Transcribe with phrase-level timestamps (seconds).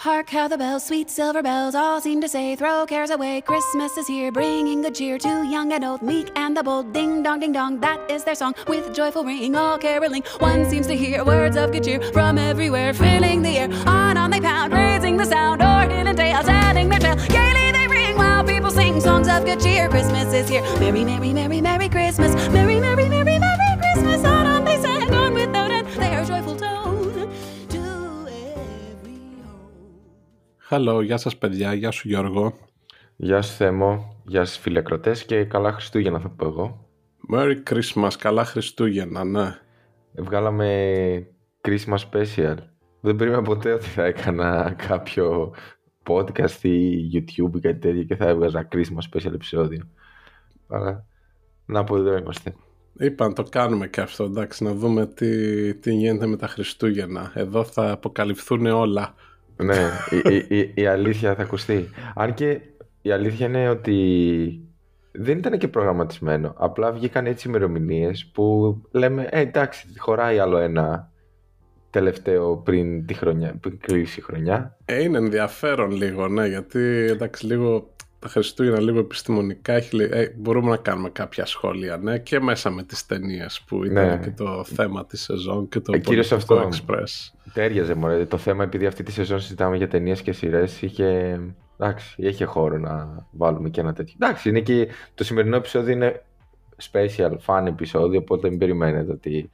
[0.00, 3.42] Hark how the bells, sweet silver bells, all seem to say, throw cares away.
[3.42, 6.94] Christmas is here, bringing good cheer to young and old, meek and the bold.
[6.94, 8.54] Ding dong, ding dong, that is their song.
[8.66, 12.94] With joyful ring, all caroling, one seems to hear words of good cheer from everywhere,
[12.94, 13.68] filling the air.
[13.86, 17.16] On on they pound, raising the sound, or hill and dale, adding their tale.
[17.28, 19.90] Gaily they ring while people sing songs of good cheer.
[19.90, 23.19] Christmas is here, merry, merry, merry, merry Christmas, merry, merry, merry, merry
[30.72, 32.58] Hello, γεια σας παιδιά, γεια σου Γιώργο.
[33.16, 36.88] Γεια σου Θέμο, γεια σας φιλεκροτές και καλά Χριστούγεννα θα πω εγώ.
[37.32, 39.58] Merry Christmas, καλά Χριστούγεννα, ναι.
[40.12, 41.26] Βγάλαμε
[41.60, 42.54] Christmas Special.
[43.00, 45.54] Δεν περίμενα ποτέ ότι θα έκανα κάποιο
[46.06, 49.88] podcast ή YouTube ή κάτι τέτοιο και θα έβγαζα Christmas Special επεισόδιο.
[50.68, 51.04] Αλλά
[51.66, 52.54] να πω εδώ είμαστε.
[52.98, 57.32] Είπα να το κάνουμε και αυτό, εντάξει, να δούμε τι, τι γίνεται με τα Χριστούγεννα.
[57.34, 59.14] Εδώ θα αποκαλυφθούν όλα.
[59.62, 61.88] Ναι, η, η- η- η αλήθεια θα ακουστεί.
[62.14, 62.60] Αν και
[63.02, 64.60] η αλήθεια είναι ότι
[65.12, 66.54] δεν ήταν και προγραμματισμένο.
[66.56, 71.10] Απλά βγήκαν έτσι ημερομηνίες που λέμε, ε, εντάξει, χωράει άλλο ένα
[71.90, 74.76] τελευταίο πριν τη χρονιά, πριν κλείσει η χρονιά.
[74.84, 76.80] Ε, είναι ενδιαφέρον λίγο, ναι, γιατί
[77.10, 77.90] εντάξει, λίγο
[78.20, 82.70] τα Χριστούγεννα λίγο επιστημονικά έχει, λι- ε, μπορούμε να κάνουμε κάποια σχόλια, ναι, και μέσα
[82.70, 84.18] με τις ταινίες που ήταν Ναι.
[84.18, 86.68] και το θέμα της σεζόν και το Ε, κυρίως πολιτικό αυτό.
[86.86, 87.32] express.
[87.52, 88.24] Τέριαζε μωρέ.
[88.26, 91.40] Το θέμα, επειδή αυτή τη σεζόν συζητάμε για ταινίες και σειρές, είχε.
[91.78, 94.14] Εντάξει, είχε χώρο να βάλουμε και ένα τέτοιο.
[94.20, 96.22] Εντάξει, είναι και το σημερινό επεισόδιο είναι
[96.92, 99.50] special, fun επεισόδιο, οπότε μην περιμένετε ότι.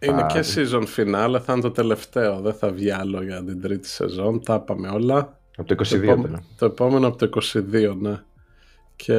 [0.00, 3.60] Είναι θα- και season finale, θα είναι το τελευταίο, δεν θα βγει άλλο για την
[3.60, 5.35] τρίτη σεζόν, τα είπαμε όλα.
[5.56, 6.42] Από το 22 το, επόμε- τώρα.
[6.58, 8.20] το επόμενο από το 22, ναι.
[8.96, 9.14] Και,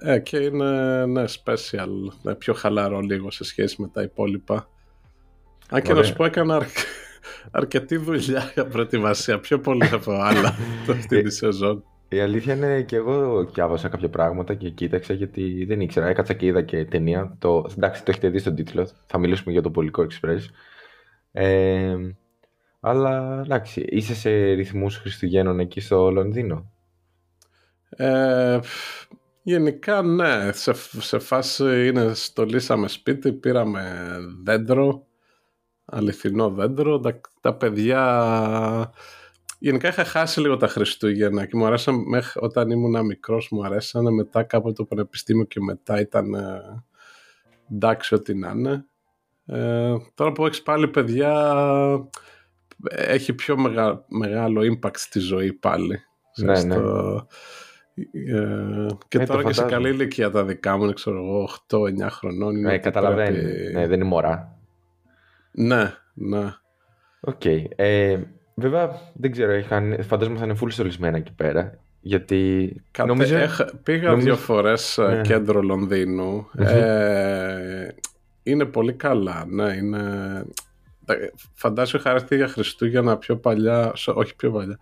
[0.00, 1.88] ε, και είναι ναι, special,
[2.22, 4.68] ναι, πιο χαλαρό λίγο σε σχέση με τα υπόλοιπα.
[5.70, 6.08] Αν και να Ωραία.
[6.08, 6.62] σου πω έκανα αρ...
[7.60, 10.54] αρκετή δουλειά για προετοιμασία, πιο πολύ από άλλα
[10.90, 11.84] αυτή τη σεζόν.
[12.08, 16.06] Η αλήθεια είναι και εγώ διάβασα κάποια πράγματα και κοίταξα γιατί δεν ήξερα.
[16.06, 17.36] Έκατσα και είδα και ταινία.
[17.38, 18.88] Το, εντάξει, το έχετε δει στον τίτλο.
[19.06, 20.40] Θα μιλήσουμε για το Πολικό Express.
[21.32, 21.96] Ε,
[22.86, 26.72] αλλά εντάξει, είσαι σε ρυθμούς Χριστουγέννων εκεί στο Λονδίνο;
[27.88, 29.06] Ε, πφ,
[29.42, 35.06] γενικά ναι, σε, σε φάση είναι στολίσαμε σπίτι, πήραμε δέντρο,
[35.84, 38.92] αληθινό δέντρο, τα, τα παιδιά...
[39.58, 44.10] Γενικά είχα χάσει λίγο τα Χριστούγεννα και μου αρέσαν μέχρι όταν ήμουν μικρός μου αρέσανε
[44.10, 46.84] μετά κάπου το πανεπιστήμιο και μετά ήταν ε,
[47.72, 48.84] εντάξει ό,τι να είναι.
[49.46, 51.32] Ε, τώρα που έχεις πάλι παιδιά
[52.90, 56.00] έχει πιο μεγα- μεγάλο impact στη ζωή πάλι.
[56.36, 56.74] Ναι, Στο- ναι.
[56.74, 56.78] ε,
[59.08, 59.70] και Ε, το τώρα και σε φαντάζομαι.
[59.70, 62.56] καλή ηλικία τα δικά μου, είναι, ξέρω εγώ, 8-9 χρονών.
[62.56, 63.38] είναι Ναι, ότι καταλαβαίνει.
[63.42, 64.56] πρέπει- Ναι, δεν είναι μωρά.
[65.50, 66.54] ναι, ναι.
[67.20, 67.44] Οκ.
[67.76, 68.18] Ε,
[68.54, 71.78] βέβαια, δεν ξέρω, είχαν, φαντάζομαι θα είναι full στολισμένα εκεί πέρα.
[72.00, 73.36] Γιατί Κατε- νομίζω...
[73.36, 75.20] έχα- πήγα νομίζω- δύο φορές ε, Ναι.
[75.20, 76.46] κέντρο Λονδίνου.
[76.58, 77.88] Ε,
[78.42, 80.00] είναι πολύ καλά, ναι, είναι...
[81.04, 81.14] τα-
[81.54, 84.78] Φαντάσου είχα έρθει για Χριστούγεννα πιο παλιά, σ- όχι πιο παλιά.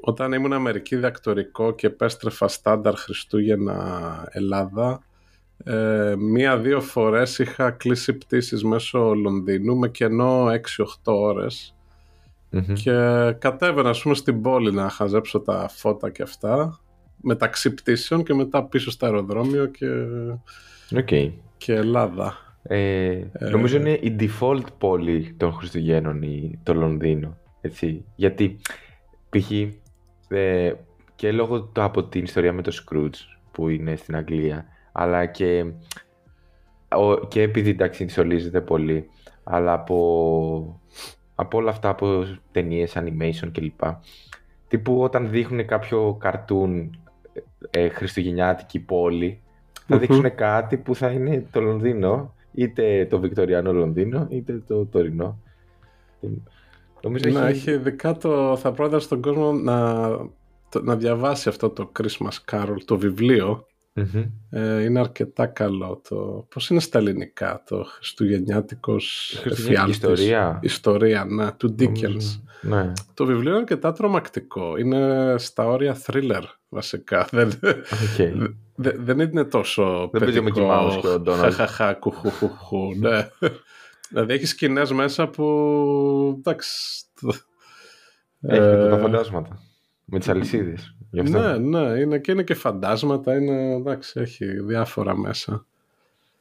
[0.00, 5.00] Όταν ήμουν Αμερική διδακτορικό και επέστρεφα στάνταρ Χριστούγεννα Ελλάδα,
[5.64, 11.74] ε, μία-δύο φορές είχα κλείσει πτήσεις μέσω Λονδίνου με κενό 6-8 ώρες
[12.50, 12.72] Μμμ.
[12.72, 12.92] και
[13.38, 16.80] κατέβαινα ας πούμε στην πόλη να χαζέψω τα φώτα και αυτά
[17.22, 19.86] μεταξύ πτήσεων και μετά πίσω στο αεροδρόμιο και,
[20.96, 21.08] Οκ.
[21.56, 22.45] και Ελλάδα.
[22.68, 27.36] Ε, νομίζω είναι η default πόλη των Χριστουγέννων η, το Λονδίνο.
[27.60, 28.04] Έτσι.
[28.14, 28.58] Γιατί
[29.30, 29.50] π.χ.
[30.28, 30.72] ε,
[31.14, 35.64] και λόγω του από την ιστορία με το Scrooge που είναι στην Αγγλία αλλά και,
[36.88, 39.08] ο, και επειδή εντάξει στολίζεται πολύ
[39.44, 40.80] αλλά από,
[41.34, 43.80] από όλα αυτά από ταινίες, animation κλπ.
[44.68, 46.98] Τύπου όταν δείχνουν κάποιο καρτούν
[47.70, 49.40] ε, χριστουγεννιάτικη πόλη
[49.86, 49.98] θα Μμμ.
[49.98, 55.38] δείξουν κάτι που θα είναι το Λονδίνο είτε το Βικτοριανό Λονδίνο είτε το τωρινό.
[57.02, 57.58] Νομίζω Να έχει...
[57.58, 60.08] έχει ειδικά το, θα πρότεινα στον κόσμο να,
[60.70, 63.66] το- να διαβάσει αυτό το Christmas Carol, το βιβλίο.
[63.98, 64.24] Μμμ.
[64.50, 66.00] Ε, είναι αρκετά καλό.
[66.08, 70.58] Το, πώς είναι στα ελληνικά το Χριστουγεννιάτικος Χριστουγεννιάτικη εφιάλτης; ιστορία.
[70.62, 72.00] Ιστορία, ναι, του Dickens.
[72.02, 72.92] Νομίζω- Ναι.
[73.14, 74.76] Το βιβλίο είναι αρκετά τρομακτικό.
[74.76, 77.26] Είναι στα όρια thriller βασικά.
[77.32, 78.48] Δεν, Οκ.
[78.74, 80.68] δε- δεν είναι τόσο Δεν παίζει ο παιδικό.
[80.68, 81.38] Mickey Mouse και ο Donald.
[81.40, 83.28] Χαχαχα, κουχουχουχου, ναι.
[84.08, 85.44] δηλαδή έχει σκηνές μέσα που...
[86.38, 87.02] Εντάξει...
[88.48, 89.58] Έχει ε, και τα φαντάσματα.
[90.08, 90.94] Με τις αλυσίδες.
[91.10, 91.38] Γι' αυτό.
[91.38, 95.66] Ναι, ναι, είναι και, είναι και φαντάσματα, είναι, εντάξει, έχει διάφορα μέσα.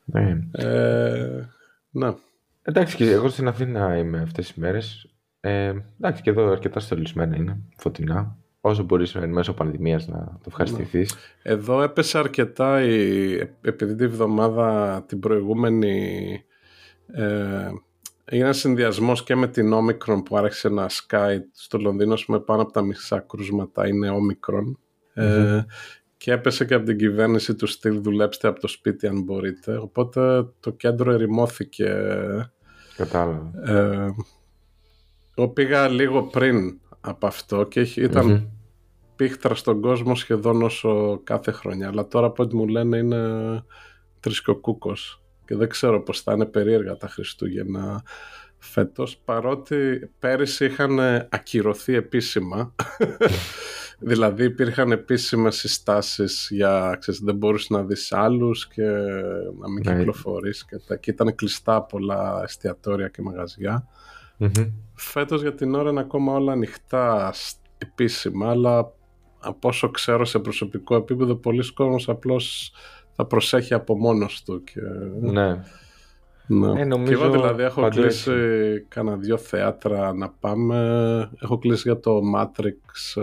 [0.05, 0.39] Ναι.
[0.51, 1.49] Ε,
[1.91, 2.13] ναι.
[2.61, 5.09] Εντάξει, και εγώ στην Αθήνα είμαι αυτές τις μέρες.
[5.39, 8.37] Ε, εντάξει, και εδώ αρκετά στολισμένα είναι, φωτεινά.
[8.61, 11.13] Όσο μπορείς μέσω πανδημίας να το ευχαριστηθείς.
[11.13, 11.51] Ναι.
[11.51, 16.43] Εδώ έπεσε αρκετά, η, επειδή τη βδομάδα την προηγούμενη
[17.13, 17.69] ε,
[18.25, 22.71] έγινε συνδυασμός και με την Omicron που άρχισε να σκάει στο Λονδίνο με πάνω από
[22.71, 24.75] τα μισά κρούσματα είναι Omicron.
[25.23, 25.63] Ε,
[26.17, 29.77] και έπεσε και από την κυβέρνηση του στυλ δουλέψτε από το σπίτι αν μπορείτε.
[29.77, 31.95] Οπότε το κέντρο ερημώθηκε.
[32.95, 33.51] Κατάλαβα.
[33.63, 34.15] Ε,
[35.35, 38.49] εγώ πήγα λίγο πριν από αυτό και ήταν mm
[39.15, 41.87] πίχτρα στον κόσμο σχεδόν όσο κάθε χρονιά.
[41.87, 43.23] Αλλά τώρα από ό,τι μου λένε είναι
[44.19, 48.03] τρισκοκούκος και δεν ξέρω πώς θα είναι περίεργα τα Χριστούγεννα
[48.57, 50.99] φέτος παρότι πέρυσι είχαν
[51.29, 52.75] ακυρωθεί επίσημα.
[53.99, 58.85] Δηλαδή υπήρχαν επίσημες συστάσεις για ξέρεις, δεν μπορούσε να δεις άλλους και
[59.59, 59.95] να μην ναι.
[59.95, 63.87] κυκλοφορείς και, τα, και ήταν κλειστά πολλά εστιατόρια και μαγαζιά.
[64.39, 67.33] Mm φέτος για την ώρα είναι ακόμα όλα ανοιχτά
[67.77, 68.93] επίσημα αλλά
[69.39, 72.71] από όσο ξέρω σε προσωπικό επίπεδο πολλοί κόσμος απλώς
[73.15, 74.63] θα προσέχει από μόνος του.
[74.63, 74.81] Και...
[75.21, 75.63] Ναι.
[76.47, 76.81] ναι.
[76.81, 78.31] Ε, νομίζω και εγώ δηλαδή έχω κλείσει
[78.87, 81.29] κάνα δυο θέατρα να πάμε.
[81.41, 83.21] Έχω κλείσει για το Matrix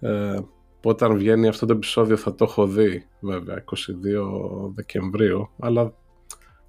[0.00, 0.40] ε, ε,
[0.80, 5.92] που όταν βγαίνει αυτό το επεισόδιο θα το έχω δει βέβαια 22 Δεκεμβρίου αλλά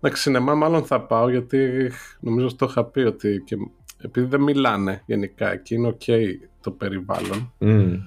[0.06, 3.56] Εντάξει, σινεμά μάλλον θα πάω γιατί νομίζω το είχα πει ότι και,
[3.98, 6.14] επειδή δεν μιλάνε γενικά εκεί είναι ok
[6.62, 8.00] το περιβάλλον mm.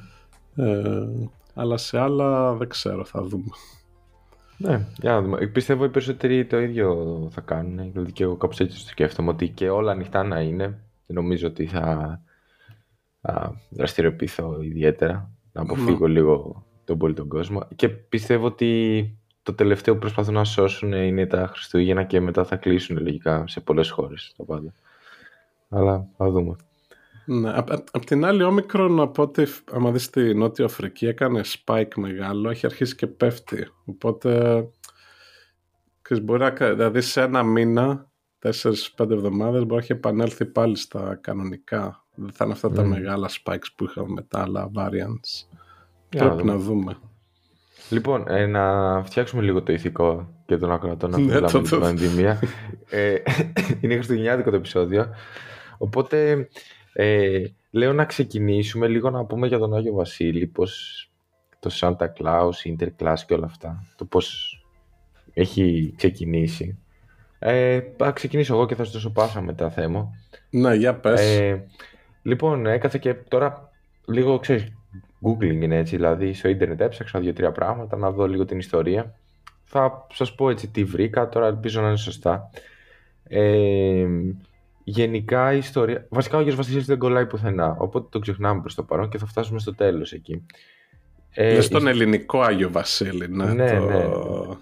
[1.57, 3.51] Ε, αλλά σε άλλα δεν ξέρω θα δούμε
[4.57, 5.47] ναι, για να δούμε.
[5.47, 7.93] Πιστεύω οι περισσότεροι το ίδιο θα κάνουν.
[7.93, 10.79] Δηλαδή και εγώ κάπως έτσι το σκέφτομαι ότι και όλα ανοιχτά να είναι.
[11.07, 12.21] Νομίζω ότι θα,
[13.21, 15.31] θα δραστηριοποιηθώ ιδιαίτερα.
[15.53, 16.13] Να αποφύγω ναι.
[16.13, 17.69] λίγο τον πολύ τον κόσμο.
[17.77, 22.57] Και πιστεύω ότι το τελευταίο που προσπαθούν να σώσουν είναι τα Χριστούγεννα και μετά θα
[22.57, 24.73] κλείσουν λογικά σε πολλές χώρες τα πάντα.
[25.69, 26.57] Αλλά θα δούμε.
[27.29, 31.41] Ναι, απ, απ, την άλλη όμικρο να πω ότι άμα δεις στη Νότια Αφρική έκανε
[31.45, 33.69] spike μεγάλο, έχει αρχίσει και πέφτει.
[33.85, 34.63] Οπότε
[36.23, 38.11] μπορεί να, δηλαδή σε ένα μήνα,
[38.43, 42.05] 4-5 εβδομάδες μπορεί να έχει επανέλθει πάλι στα κανονικά.
[42.15, 45.59] Δεν θα είναι αυτά τα μεγάλα spikes που είχαμε με τα άλλα variants.
[46.09, 46.97] Πρέπει να δούμε.
[47.91, 52.41] Λοιπόν, ε, να φτιάξουμε λίγο το ηθικό και τον ακροατό να μιλάμε με την πανδημία.
[52.91, 53.15] ε,
[53.81, 55.07] είναι χριστουγεννιάτικο το επεισόδιο.
[55.79, 56.49] Οπότε
[56.99, 61.01] ε, λέω να ξεκινήσουμε λίγο να πούμε για τον Άγιο Βασίλη, πώς
[61.59, 63.85] το Santa Claus, Interclass και όλα αυτά.
[63.97, 64.59] Το πώς
[65.35, 66.79] έχει ξεκινήσει.
[67.39, 70.09] Ε, θα ξεκινήσω εγώ και θα σου δώσω πάσα μετά θέμα.
[70.51, 71.21] Ναι, για πες.
[71.21, 71.67] Ε,
[72.23, 73.71] λοιπόν, έκαθε και τώρα
[74.07, 74.73] λίγο, ξέρεις,
[75.23, 79.15] googling είναι έτσι, δηλαδή στο ίντερνετ έψαξα δύο-τρία πράγματα, να δω λίγο την ιστορία.
[79.65, 82.51] Θα σας πω έτσι τι βρήκα, τώρα ελπίζω να είναι σωστά.
[83.29, 84.07] Ε,
[84.89, 86.07] γενικά η ιστορία.
[86.09, 87.77] Βασικά ο Άγιος Βασίλης δεν κολλάει πουθενά.
[87.79, 90.47] Οπότε το ξεχνάμε προς το παρόν και θα φτάσουμε στο τέλος εκεί.
[91.31, 93.45] Ε, στον ελληνικό Άγιο Βασίλη, ναι.
[93.45, 93.85] Ναι, το...
[93.85, 94.05] ναι.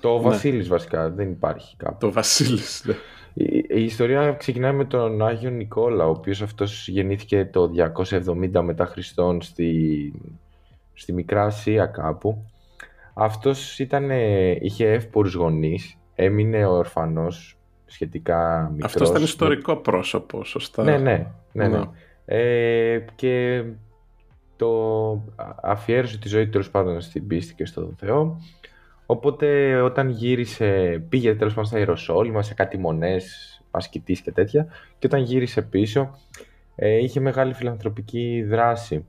[0.01, 0.23] Το ναι.
[0.23, 1.97] Βασίλης βασικά δεν υπάρχει κάπου.
[1.99, 2.95] Το Βασίλης, ναι.
[3.35, 7.71] Η, η, ιστορία ξεκινάει με τον Άγιο Νικόλα, ο οποίος αυτός γεννήθηκε το
[8.55, 10.13] 270 μετά Χριστόν στη,
[10.95, 12.45] στη Μικρά Ασία κάπου.
[13.15, 14.11] Αυτός ήταν,
[14.61, 17.59] είχε εύπορους γονείς, έμεινε ορφανός
[17.95, 18.93] σχετικά μικρός.
[18.93, 20.83] Αυτός ήταν ιστορικό πρόσωπο, σωστά.
[20.83, 21.27] Ναι, ναι.
[21.53, 21.79] ναι, ναι.
[21.79, 21.85] ναι.
[22.25, 23.65] Ε, και
[24.57, 25.23] το
[25.63, 28.41] αφιέρωσε τη ζωή τέλος πάντων στην πίστη και στον Θεό.
[29.07, 34.67] Οπότε όταν γύρισε, πήγε τέλος πάντων στα Ιεροσόλυμα, σε κάτι μονές, ασκητής και τέτοια
[34.99, 36.19] και όταν γύρισε πίσω
[36.75, 39.07] ε, είχε μεγάλη φιλανθρωπική δράση.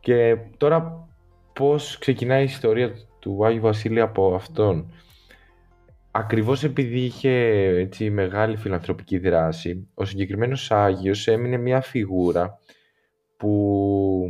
[0.00, 1.08] Και τώρα
[1.52, 4.92] πώς ξεκινάει η ιστορία του Άγιου Βασίλη από αυτόν;
[6.12, 7.30] Ακριβώς επειδή είχε
[7.78, 12.58] έτσι, μεγάλη φιλανθρωπική δράση, ο συγκεκριμένος Άγιος έμεινε μια φιγούρα
[13.36, 14.28] που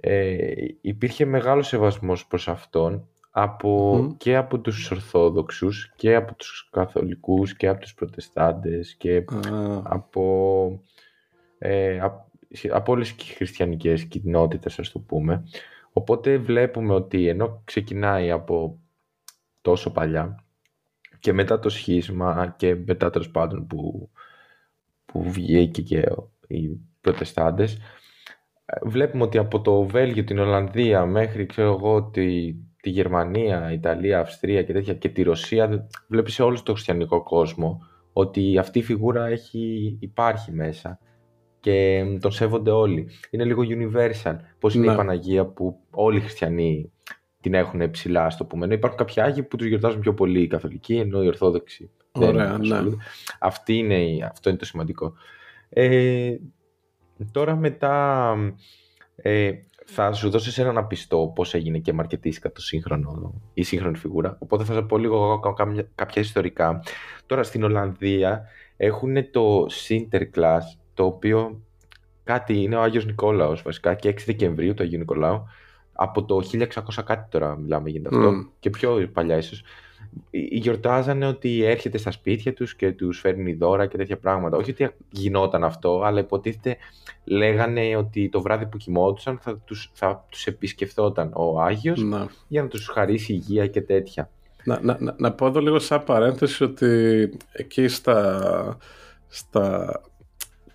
[0.00, 0.36] ε,
[0.80, 7.68] υπήρχε μεγάλος σεβασμός προς αυτόν από, και από τους Ορθόδοξους και από τους Καθολικούς και
[7.68, 9.24] από τους Προτεστάντες και
[9.82, 10.80] από,
[11.58, 12.30] ε, από,
[12.70, 15.44] από όλες τις χριστιανικές κοινότητες ας το πούμε.
[15.92, 18.78] Οπότε βλέπουμε ότι ενώ ξεκινάει από
[19.60, 20.45] τόσο παλιά
[21.20, 24.10] και μετά το σχίσμα και μετά τέλος πάντων που,
[25.04, 26.04] που βγήκε και
[26.46, 26.68] οι
[27.00, 27.78] προτεστάντες
[28.82, 34.62] βλέπουμε ότι από το Βέλγιο, την Ολλανδία μέχρι ξέρω εγώ τη, τη Γερμανία, Ιταλία, Αυστρία
[34.62, 37.80] και τέτοια και τη Ρωσία βλέπεις σε όλο το χριστιανικό κόσμο
[38.12, 40.98] ότι αυτή η φιγούρα έχει, υπάρχει μέσα
[41.60, 43.08] και τον σέβονται όλοι.
[43.30, 44.36] Είναι λίγο universal.
[44.58, 44.96] Πώς είναι η ναι.
[44.96, 46.92] Παναγία που όλοι οι χριστιανοί
[47.46, 48.66] την έχουν ψηλά, στο πούμε.
[48.74, 51.90] Υπάρχουν κάποιοι Άγιοι που τους γιορτάζουν πιο πολύ οι Καθολικοί, ενώ οι Ορθόδοξοι.
[52.12, 52.80] Ωραία, ναι.
[53.38, 55.14] Αυτή είναι, αυτό είναι το σημαντικό.
[55.68, 56.36] Ε,
[57.32, 58.34] τώρα μετά
[59.16, 59.52] ε,
[59.84, 64.36] θα σου δώσω σε να πιστό πώς έγινε και μαρκετίστηκα το σύγχρονο, η σύγχρονη φιγούρα.
[64.38, 65.40] Οπότε θα σας πω λίγο
[65.94, 66.82] κάποια ιστορικά.
[67.26, 68.42] Τώρα στην Ολλανδία
[68.76, 71.62] έχουν το Sinterklaas, το οποίο
[72.24, 75.46] κάτι είναι ο Άγιος Νικόλαος βασικά και 6 Δεκεμβρίου του Αγίου Νικολάου.
[75.96, 76.66] Από το 1600
[77.04, 79.62] κάτι τώρα μιλάμε γίνεται αυτό και πιο παλιά ίσως
[80.30, 84.56] γιορτάζανε ότι έρχεται στα σπίτια τους και τους φέρνει δώρα και τέτοια πράγματα.
[84.56, 86.76] Όχι ότι γινόταν αυτό, αλλά υποτίθεται
[87.24, 92.28] λέγανε ότι το βράδυ που κοιμόντουσαν θα τους, θα τους επισκεφθόταν ο Άγιος να.
[92.48, 94.30] για να τους χαρίσει υγεία και τέτοια.
[94.64, 98.78] Να, να, να, να πω εδώ λίγο σαν παρένθεση ότι εκεί στα,
[99.26, 100.00] στα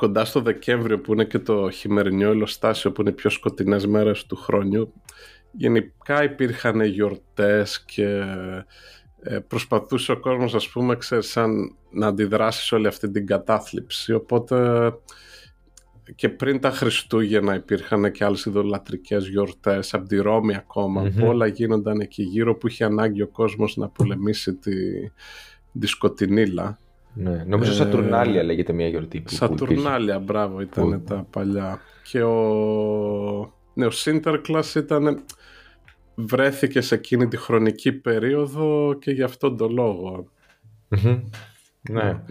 [0.02, 4.26] κοντά στο Δεκέμβριο που είναι και το χειμερινό ηλοστάσιο που είναι οι πιο σκοτεινές μέρες
[4.26, 4.94] του χρόνιου
[5.52, 8.24] γενικά υπήρχαν γιορτές και
[9.22, 14.14] ε, προσπαθούσε ο κόσμος ας πούμε ξέρεις, σαν να αντιδράσει σε όλη αυτή την κατάθλιψη.
[14.14, 14.90] Οπότε
[16.16, 21.48] και πριν τα Χριστούγεννα υπήρχαν και άλλες ειδωλατρικές γιορτές από τη Ρώμη ακόμα που όλα
[21.48, 24.74] γίνονταν εκεί γύρω που είχε ανάγκη ο κόσμος να πολεμήσει τη,
[25.80, 26.80] τη σκοτεινήλα
[27.14, 27.44] ναι.
[27.48, 31.80] Νομίζω ε, Σατουρνάλια λέγεται μια γιορτή που Σατουρνάλια, μπράβο ήταν τα παλιά
[32.12, 35.24] και ο, ναι, ο Sinterklaas ήταν
[36.16, 40.28] βρέθηκε σε εκείνη τη χρονική περίοδο και γι' αυτόν τον λογο
[41.90, 42.24] Ναι.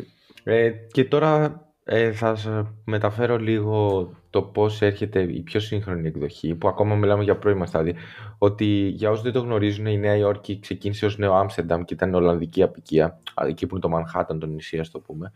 [0.45, 6.55] Ε, και τώρα ε, θα σας μεταφέρω λίγο το πώς έρχεται η πιο σύγχρονη εκδοχή,
[6.55, 7.95] που ακόμα μιλάμε για πρώιμα στάδια,
[8.39, 12.15] ότι για όσους δεν το γνωρίζουν η Νέα Υόρκη ξεκίνησε ως Νέο Άμστερνταμ και ήταν
[12.15, 15.33] Ολλανδική απικία, εκεί που είναι το Μανχάταν, το νησί ας το πούμε.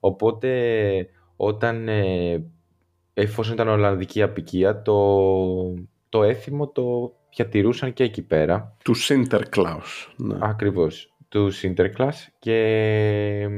[0.00, 0.50] Οπότε
[1.36, 2.44] όταν, ε,
[3.14, 5.74] εφόσον ήταν Ολλανδική απικία, το,
[6.08, 8.76] το έθιμο το διατηρούσαν και εκεί πέρα.
[8.84, 10.12] Του Sinterklaas.
[10.16, 10.36] Ναι.
[10.40, 13.48] Ακριβώς, του Sinterklaas και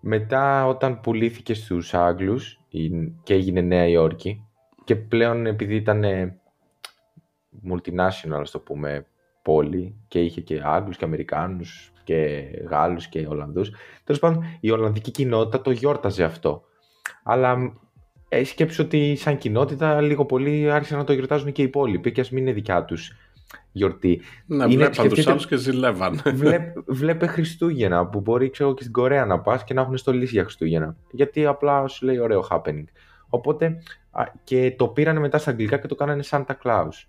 [0.00, 2.61] μετά όταν πουλήθηκε στους Άγγλους
[3.22, 4.46] και έγινε Νέα Υόρκη
[4.84, 6.04] και πλέον επειδή ήταν
[7.70, 9.06] multinational, ας το πούμε,
[9.42, 13.72] πόλη και είχε και Άγγλους και Αμερικάνους και Γάλλους και Ολλανδούς.
[14.04, 16.62] Τέλος πάντων, η Ολλανδική κοινότητα το γιόρταζε αυτό.
[17.22, 17.72] Αλλά
[18.28, 22.20] ε, σκέψου ότι σαν κοινότητα λίγο πολύ άρχισαν να το γιορτάζουν και οι υπόλοιποι και
[22.20, 23.12] ας μην είναι δικιά τους
[23.72, 24.20] γιορτή.
[24.46, 26.20] Να είναι, βλέπαν τους άλλους και ζηλεύαν.
[26.34, 30.32] Βλέπ, βλέπε Χριστούγεννα που μπορεί ξέρω, και στην Κορέα να πας και να έχουν στολίσει
[30.34, 30.96] για Χριστούγεννα.
[31.10, 32.84] Γιατί απλά σου λέει ωραίο happening.
[33.28, 33.82] Οπότε
[34.44, 37.06] και το πήρανε μετά στα αγγλικά και το κάνανε Santa Claus.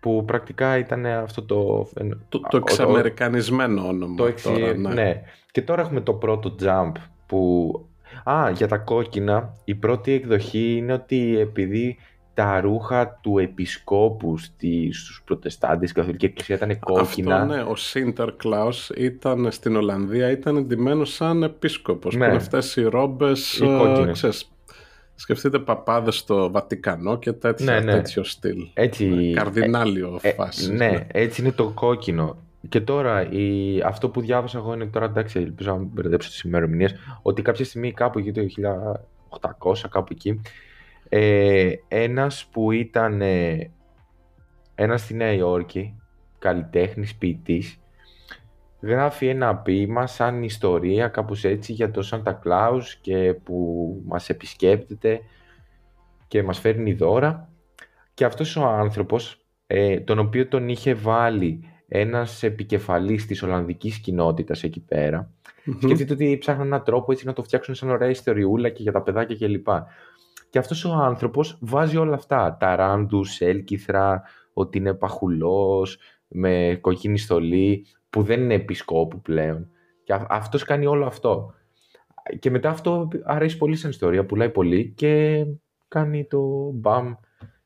[0.00, 1.88] Που πρακτικά ήταν αυτό το...
[2.28, 4.16] Το, το εξαμερικανισμένο όνομα.
[4.16, 4.52] Το εξι...
[4.52, 4.94] τώρα, ναι.
[4.94, 5.22] ναι.
[5.52, 6.92] Και τώρα έχουμε το πρώτο jump
[7.26, 7.72] που
[8.24, 11.98] Α, για τα κόκκινα, η πρώτη εκδοχή είναι ότι επειδή
[12.34, 17.40] τα ρούχα του επισκόπου στη, στους προτεστάντες, η Καθολική Εκκλησία ήταν κόκκινα.
[17.40, 22.14] Αυτό ναι, ο Σίντερ Κλάους ήταν στην Ολλανδία, ήταν εντυμένος σαν επίσκοπος.
[22.14, 22.28] Ναι.
[22.28, 24.50] Που αυτές οι ρόμπες, οι ε, ξέρεις,
[25.14, 27.92] σκεφτείτε παπάδες στο Βατικανό και τέτοια, ναι, ναι.
[27.92, 28.68] τέτοιο στυλ.
[28.74, 30.34] Έτσι, ναι, καρδινάλιο ε, ε,
[30.66, 32.36] ναι, ναι, έτσι είναι το κόκκινο.
[32.68, 36.40] Και τώρα, η, αυτό που διάβασα εγώ είναι τώρα, εντάξει, ελπίζω να μην μπερδέψω τις
[36.40, 38.40] ημερομηνίες, ότι κάποια στιγμή κάπου εκεί το
[39.58, 40.40] 1800, κάπου εκεί,
[41.16, 43.70] ε, ένας που ήταν ε,
[44.74, 46.00] ένας στη Νέα Υόρκη,
[46.38, 47.80] καλλιτέχνης, ποιητής,
[48.80, 55.20] γράφει ένα ποίημα σαν ιστορία κάπως έτσι για το Σάντα Κλάους και που μας επισκέπτεται
[56.28, 57.48] και μας φέρνει δώρα
[58.14, 64.62] και αυτός ο άνθρωπος ε, τον οποίο τον είχε βάλει ένας επικεφαλής της Ολλανδικής κοινότητας
[64.62, 65.30] εκεί πέρα.
[65.66, 65.78] Mm-hmm.
[65.82, 69.02] Σκεφτείτε ότι ψάχναν έναν τρόπο έτσι να το φτιάξουν σαν ωραία ιστοριούλα και για τα
[69.02, 69.68] παιδάκια κλπ.
[70.54, 72.56] Και, και αυτός ο άνθρωπος βάζει όλα αυτά.
[72.60, 79.68] Ταράντους, έλκυθρα, ότι είναι παχουλός, με κοκκίνη στολή, που δεν είναι επισκόπου πλέον.
[80.04, 81.54] Και αυτός κάνει όλο αυτό.
[82.38, 85.44] Και μετά αυτό αρέσει πολύ σαν ιστορία, πουλάει πολύ και
[85.88, 87.14] κάνει το μπαμ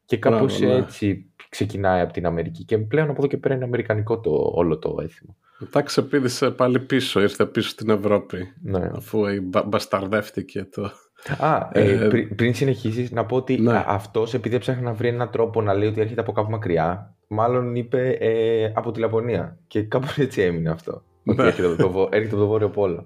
[0.05, 0.75] και κάπως ναι.
[0.75, 4.79] έτσι ξεκινάει από την Αμερική και πλέον από εδώ και πέρα είναι αμερικανικό το, όλο
[4.79, 5.37] το έθιμο.
[5.59, 8.53] Μετά ξεπίδησε πάλι πίσω, ήρθε πίσω στην Ευρώπη.
[8.63, 8.91] Ναι.
[8.95, 10.91] Αφού μπα, μπασταρδεύτηκε το.
[11.39, 13.85] Α, ε, ε πριν, πριν συνεχίσεις, να πω ότι ναι.
[13.87, 17.75] αυτός επειδή έψαχνε να βρει έναν τρόπο να λέει ότι έρχεται από κάπου μακριά, μάλλον
[17.75, 19.59] είπε ε, από τη Λαπωνία.
[19.67, 21.03] Και κάπως έτσι έμεινε αυτό.
[21.23, 21.33] Ναι.
[21.33, 23.05] Ότι έρχεται από το, έρχεται από το Βόρειο Πόλο.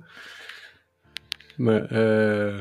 [1.56, 1.76] Ναι.
[1.76, 2.52] Ε,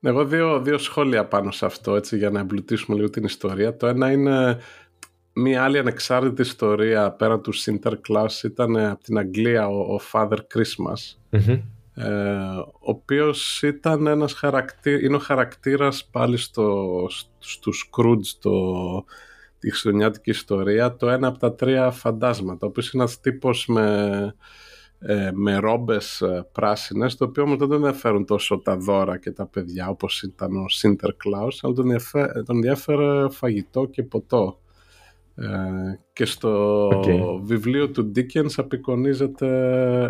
[0.00, 3.76] εγώ δύο, δύο σχόλια πάνω σε αυτό, έτσι, για να εμπλουτίσουμε λίγο την ιστορία.
[3.76, 4.58] Το ένα είναι
[5.32, 11.16] Μία άλλη ανεξάρτητη ιστορία πέραν του Sinterklaas ήταν από την Αγγλία ο, ο Father Christmas
[11.30, 11.58] ε,
[12.64, 17.06] ο οποίος ήταν ένας χαρακτή, είναι ο χαρακτήρας πάλι στο,
[17.38, 18.52] στο Scrooge το,
[19.58, 24.34] τη χριστουγεννιάτικη ιστορία το ένα από τα τρία φαντάσματα ο οποίος είναι ένας τύπος με
[25.02, 29.30] ε, με ρόμπες ε, πράσινες, το οποίο όμως δεν τον ενδιαφέρουν τόσο τα δώρα και
[29.30, 31.96] τα παιδιά όπως ήταν ο Σίντερ Κλάους, αλλά τον,
[32.44, 34.60] τον ενδιαφέρε φαγητό και ποτό.
[35.40, 36.88] Ε, και στο
[37.42, 39.48] βιβλίο του Dickens απεικονίζεται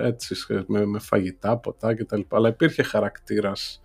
[0.02, 0.34] έτσι
[0.66, 2.20] με, με φαγητά, ποτά κτλ.
[2.28, 3.80] Αλλά υπήρχε χαρακτήρας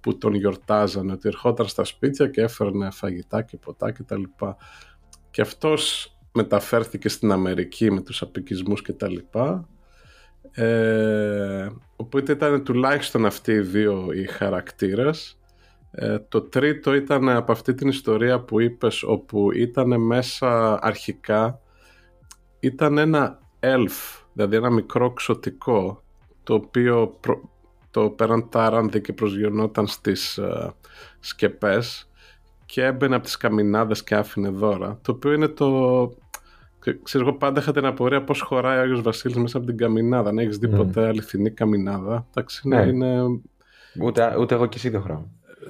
[0.00, 4.22] που τον γιορτάζανε, ότι ερχόταν στα σπίτια και έφερνε φαγητά και ποτά κτλ.
[4.22, 4.54] Και,
[5.30, 9.16] και αυτός μεταφέρθηκε στην Αμερική με τους απικισμούς κτλ.
[10.52, 15.39] Ε, οπότε ήταν τουλάχιστον αυτοί οι δύο οι χαρακτήρες.
[15.90, 21.60] Ε, το τρίτο ήταν από αυτή την ιστορία που είπες όπου ήταν μέσα αρχικά
[22.60, 26.02] ήταν ένα elf, δηλαδή ένα μικρό ξωτικό
[26.42, 27.20] το οποίο
[27.90, 30.70] το πέραν τάρανδι και προσγειωνόταν στις uh,
[31.20, 32.10] σκεπές
[32.66, 35.68] και έμπαινε από τις καμινάδες και άφηνε δώρα το οποίο είναι το
[37.02, 40.28] Ξέρω εγώ πάντα είχα την απορία πώς χωράει ο Άγιος Βασίλης μέσα από την καμινάδα.
[40.28, 40.76] Αν έχεις δει mm.
[40.76, 42.26] ποτέ αληθινή καμινάδα.
[42.28, 42.82] Εντάξει, ναι.
[42.82, 43.22] είναι...
[44.02, 45.24] Ούτε, ούτε εγώ και εσύ δεν χωράω.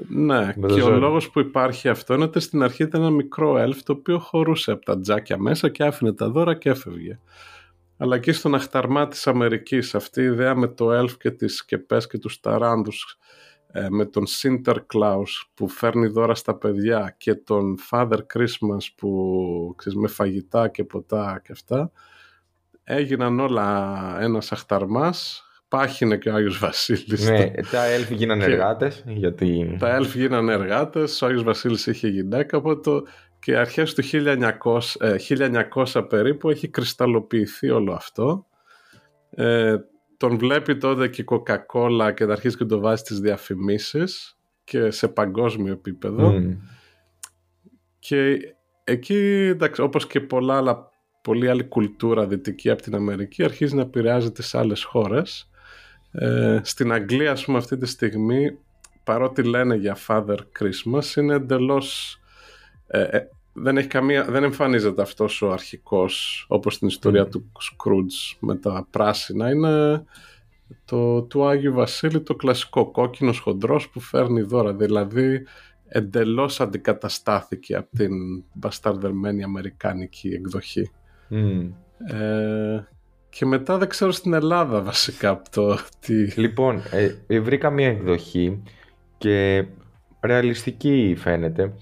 [0.08, 3.82] Ναι, και ο λόγος που υπάρχει αυτό είναι ότι στην αρχή ήταν ένα μικρό ελφ
[3.82, 7.18] το οποίο χωρούσε από τα τζάκια μέσα και άφηνε τα δώρα και έφευγε.
[7.96, 12.06] Αλλά εκεί στον αχταρμά της Αμερικής, αυτή η ιδέα με το ελφ και τις σκεπές
[12.06, 12.92] και τους ταράνδου
[13.72, 19.98] ε, με τον Sinterklaas που φέρνει δώρα στα παιδιά και τον Father Christmas που ξέρεις,
[19.98, 21.92] με φαγητά και ποτά και αυτά
[22.84, 29.76] έγιναν όλα ένας αχταρμάς πάχινε και ο Άγιος Βασίλης ναι, τα έλφη γίνανε εργάτες γιατί...
[29.78, 33.02] τα έλφη γίνανε εργάτες ο Άγιος Βασίλης είχε γυναίκα από το
[33.38, 34.48] και αρχές του 1900,
[35.74, 38.46] 1900 ε, περίπου έχει κρυσταλλοποιηθεί όλο αυτό
[39.30, 39.76] ε,
[40.20, 44.90] τον βλέπει τότε και η Coca-Cola και θα αρχίσει και το βάζει στις διαφημίσεις και
[44.90, 46.42] σε παγκόσμιο επίπεδο.
[47.98, 48.38] Και
[48.84, 49.16] εκεί,
[49.52, 50.90] εντάξει, όπως και πολλά άλλα,
[51.22, 55.50] πολλή άλλη κουλτούρα δυτική από την Αμερική, αρχίζει να επηρεάζει τις άλλες χώρες.
[56.12, 58.58] Ε, στην Αγγλία, ας πούμε, αυτή τη στιγμή,
[59.04, 62.18] παρότι λένε για Father Christmas, είναι εντελώς...
[62.86, 68.36] Ε, ε δεν, έχει καμία, δεν εμφανίζεται αυτός ο αρχικός όπως στην ιστορία του Scrooge
[68.40, 69.50] με τα πράσινα.
[69.50, 70.04] Είναι
[70.84, 74.74] το του Άγιου Βασίλη το κλασικό κόκκινος χοντρός που φέρνει δώρα.
[74.74, 75.46] Δηλαδή
[75.88, 78.12] εντελώς αντικαταστάθηκε από την
[78.52, 80.90] μπασταρδερμένη αμερικάνικη εκδοχή.
[82.08, 82.80] Ε,
[83.30, 86.14] και μετά δεν ξέρω στην Ελλάδα βασικά από το τι...
[86.40, 86.82] Λοιπόν,
[87.26, 88.62] ε, βρήκα μια εκδοχή
[89.18, 89.64] και
[90.20, 91.72] ρεαλιστική φαίνεται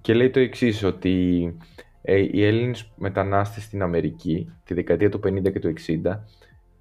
[0.00, 1.56] και λέει το εξής ότι
[2.02, 6.18] ε, οι Έλληνες μετανάστες στην Αμερική τη δεκαετία του 50 και του 60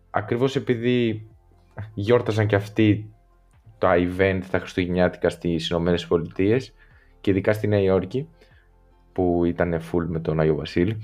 [0.09, 1.27] ακριβώς επειδή
[1.93, 3.13] γιόρταζαν και αυτοί
[3.77, 6.73] τα event τα Χριστουγεννιάτικα στις Ηνωμένες Πολιτείες
[7.21, 8.29] και ειδικά στη Νέα Υόρκη
[9.19, 10.97] που ήταν full με τον Άγιο Βασίλη.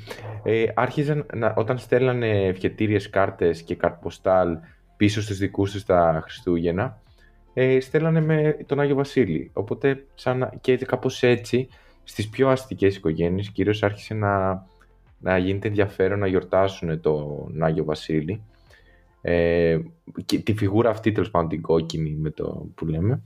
[0.43, 4.57] Ε, άρχιζαν να, όταν στέλνανε ευχετήριες κάρτες και καρτποστάλ
[4.97, 7.01] πίσω στους δικούς τους τα Χριστούγεννα
[7.53, 9.49] ε, στέλνανε με τον Άγιο Βασίλη.
[9.53, 11.67] Οπότε σαν, και κάπως έτσι
[12.03, 14.65] στις πιο αστικές οικογένειες κυρίως άρχισε να,
[15.19, 18.41] να γίνεται ενδιαφέρον να γιορτάσουν τον Άγιο Βασίλη.
[19.21, 19.79] Ε,
[20.25, 23.21] και τη φιγούρα αυτή τέλος πάντων την κόκκινη με το που λέμε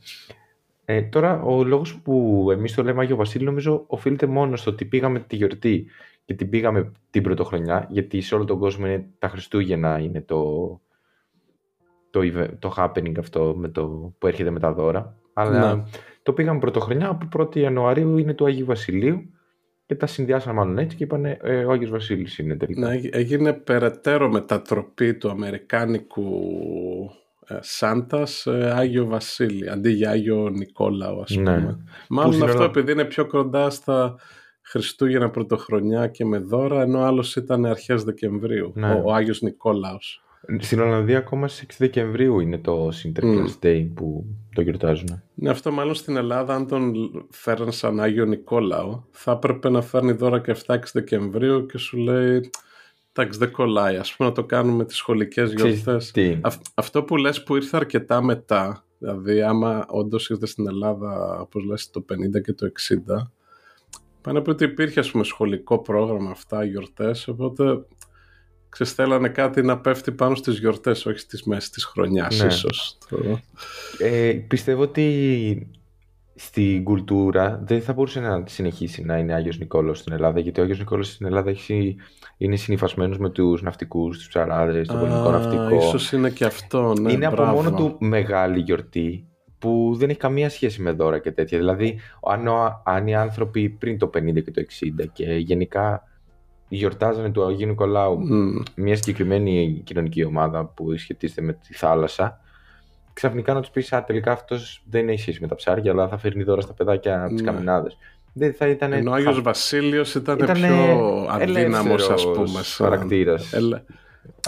[0.91, 4.85] ε, τώρα ο λόγος που εμείς το λέμε Άγιο Βασίλη νομίζω οφείλεται μόνο στο ότι
[4.85, 5.85] πήγαμε τη γιορτή
[6.25, 10.81] και την πήγαμε την πρωτοχρονιά γιατί σε όλο τον κόσμο είναι, τα Χριστούγεννα είναι το,
[12.09, 12.21] το,
[12.59, 15.83] το happening αυτό με το, που έρχεται με τα δώρα αλλά ναι.
[16.23, 19.33] Το πήγαμε πρωτοχρονιά, από 1η Ιανουαρίου είναι του Αγίου Βασιλείου
[19.85, 22.87] και τα συνδυάσαμε μάλλον έτσι και είπανε ε, ο Άγιος Βασίλης είναι τελικά.
[22.87, 26.23] Ναι, έγινε περαιτέρω μετατροπή του Αμερικάνικου
[27.49, 31.55] ε, Σάντας σε Άγιο Βασίλη, αντί για Άγιο Νικόλαο ας ναι.
[31.55, 31.77] πούμε.
[32.09, 34.15] Μάλλον αυτό επειδή είναι πιο κοντά στα
[34.61, 38.93] Χριστούγεννα Πρωτοχρονιά και με δώρα, ενώ άλλος ήταν αρχές Δεκεμβρίου, ναι.
[38.93, 40.23] ο, ο Άγιος Νικόλαος.
[40.59, 45.23] Στην Ολλανδία ακόμα στις 6 Δεκεμβρίου είναι το Sinterklaas Day που το γιορτάζουν.
[45.33, 46.93] Ναι, αυτό μάλλον στην Ελλάδα αν τον
[47.29, 52.49] φέρνει σαν Άγιο Νικόλαο θα έπρεπε να φέρνει δώρα και 7-6 Δεκεμβρίου και σου λέει
[53.21, 56.13] εντάξει δεν κολλάει ας πούμε να το κάνουμε τις σχολικές γιορτές.
[56.73, 61.89] αυτό που λες που ήρθε αρκετά μετά δηλαδή άμα όντως ήρθε στην Ελλάδα όπως λες
[61.89, 62.71] το 50 και το
[63.17, 63.27] 60
[64.21, 67.63] πάνω από ότι υπήρχε ας πούμε σχολικό πρόγραμμα αυτά γιορτές οπότε
[68.69, 72.47] ξεστέλανε κάτι να πέφτει πάνω στις γιορτές, όχι στις μέσεις της χρονιάς ναι.
[72.47, 72.97] ίσως.
[73.97, 75.78] Ε, πιστεύω ότι
[76.41, 80.63] στην κουλτούρα δεν θα μπορούσε να συνεχίσει να είναι Άγιος Νικόλαος στην Ελλάδα, γιατί ο
[80.63, 81.95] Άγιος Νικόλαος στην Ελλάδα έχει,
[82.37, 85.75] είναι συνειφασμένος με τους ναυτικούς, τους ψαράδες, το πολιτικό ναυτικό.
[85.75, 89.27] Ίσως είναι και αυτό, ναι, Είναι από μόνο του μεγάλη γιορτή,
[89.59, 91.57] που δεν έχει καμία σχέση με δώρα και τέτοια.
[91.57, 91.99] Δηλαδή,
[92.29, 92.47] αν,
[92.83, 94.61] αν οι άνθρωποι πριν το 50 και το
[95.01, 96.03] 60 και γενικά
[96.67, 98.61] γιορτάζανε του Αγίου Νικολάου Μμ.
[98.75, 102.39] μια συγκεκριμένη κοινωνική ομάδα που σχετίζεται με τη θάλασσα,
[103.19, 106.17] ξαφνικά να τους πεις: Α, τελικά αυτός δεν έχει σχέση με τα ψάρια, αλλά θα
[106.17, 107.51] φέρνει δώρα στα παιδάκια από τις Ναι.
[107.51, 107.97] καμινάδες.
[108.33, 108.93] Δεν θα ήταν.
[108.93, 112.63] Ενώ ο Άγιος Βασίλειος ήταν Ήτανε πιο αδύναμος, ας ελεύθερος πούμε.
[112.63, 113.53] σαν- χαρακτήρας.
[113.53, 113.81] Ελε-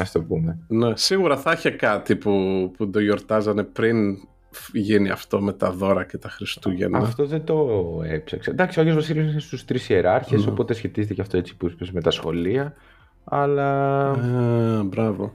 [0.01, 0.57] Α το πούμε.
[0.67, 2.31] Ναι, σίγουρα θα είχε κάτι που,
[2.77, 4.17] που το γιορτάζανε πριν
[4.51, 6.97] φ- γίνει αυτό με τα δώρα και τα Χριστούγεννα.
[6.97, 7.67] Αυτό δεν το
[8.05, 8.51] έψαξα.
[8.51, 10.51] Εντάξει, ο Άγιος Βασίλειος είναι στους τρεις ιεράρχες, Ναι.
[10.51, 12.73] οπότε σχετίζεται και αυτό έτσι που είπες με τα σχολεία.
[13.23, 15.34] Αλλά Α, μπράβο.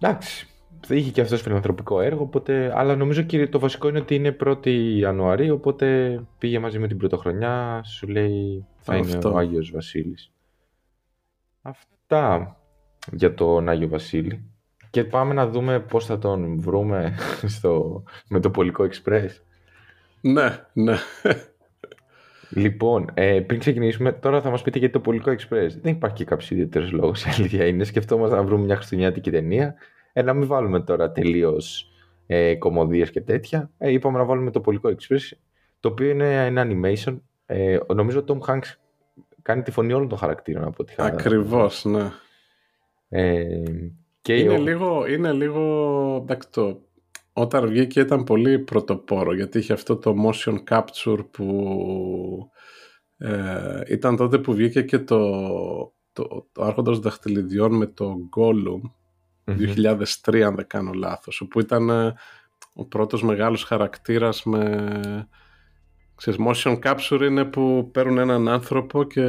[0.00, 0.48] εντάξει,
[0.88, 2.72] είχε και αυτός φιλανθρωπικό έργο, οπότε...
[2.74, 6.96] αλλά νομίζω και το βασικό είναι ότι είναι 1η Ιανουαρίου, οπότε πήγε μαζί με την
[6.96, 9.32] πρωτοχρονιά, σου λέει θα είναι Αυτό.
[9.32, 10.32] ο Άγιος Βασίλης.
[11.62, 12.56] Αυτά
[13.12, 14.44] για τον Άγιο Βασίλη.
[14.90, 17.14] Και πάμε να δούμε πώς θα τον βρούμε
[17.56, 18.02] στο...
[18.28, 19.30] με το Πολικό Express.
[20.20, 20.96] Ναι, ναι.
[22.50, 25.68] Λοιπόν, ε, πριν ξεκινήσουμε, τώρα θα μας πείτε γιατί το Πολικό Express.
[25.82, 27.84] Δεν υπάρχει και κάποιος ιδιαίτερος λόγος, η αλήθεια είναι.
[27.84, 29.74] Σκεφτόμαστε να βρούμε μια χριστουγεννιάτικη ταινία.
[30.12, 31.90] Ε, να μην βάλουμε τώρα τελείως
[32.26, 33.70] ε, κομμωδίες και τέτοια.
[33.78, 35.36] Ε, είπαμε να βάλουμε το Πολικό Express,
[35.80, 37.16] το οποίο είναι ένα animation.
[37.46, 38.74] Ε, νομίζω ο Tom Hanks
[39.42, 42.10] κάνει τη φωνή όλων των χαρακτήρων από ό,τι είχα- Ακριβώς, ναι.
[43.08, 43.62] Ε,
[44.22, 45.62] και Είναι ο- λίγο, είναι λίγο,
[46.22, 46.80] εντάξει, το,
[47.32, 52.50] όταν βγήκε ήταν πολύ πρωτοπόρο γιατί είχε αυτό το motion capture που
[53.18, 55.18] ε, ήταν τότε που βγήκε και το,
[56.12, 58.80] το, το Άρχοντας Δαχτυλιδιών με το Gollum
[59.58, 60.04] Μμμ.
[60.30, 62.14] 2003 αν δεν κάνω λάθος όπου ήταν ε,
[62.74, 65.28] ο πρώτος μεγάλος χαρακτήρας με
[66.14, 69.20] ξέρεις, motion capture είναι που παίρνουν έναν άνθρωπο και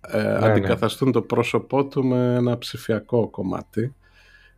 [0.00, 0.46] ε, ναι.
[0.46, 3.94] αντικαθαστούν το πρόσωπό του με ένα ψηφιακό κομμάτι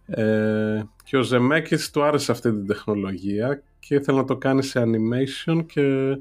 [0.06, 4.82] ε, και ο Ζεμέκης του άρεσε αυτή την τεχνολογία και ήθελε να το κάνει σε
[4.84, 6.16] animation και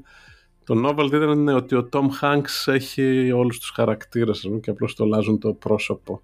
[0.64, 4.94] το novel ήταν ότι ο Tom Hanks έχει όλους τους χαρακτήρες ας πούμε, και απλώς
[4.94, 6.22] το αλλάζουν το πρόσωπο.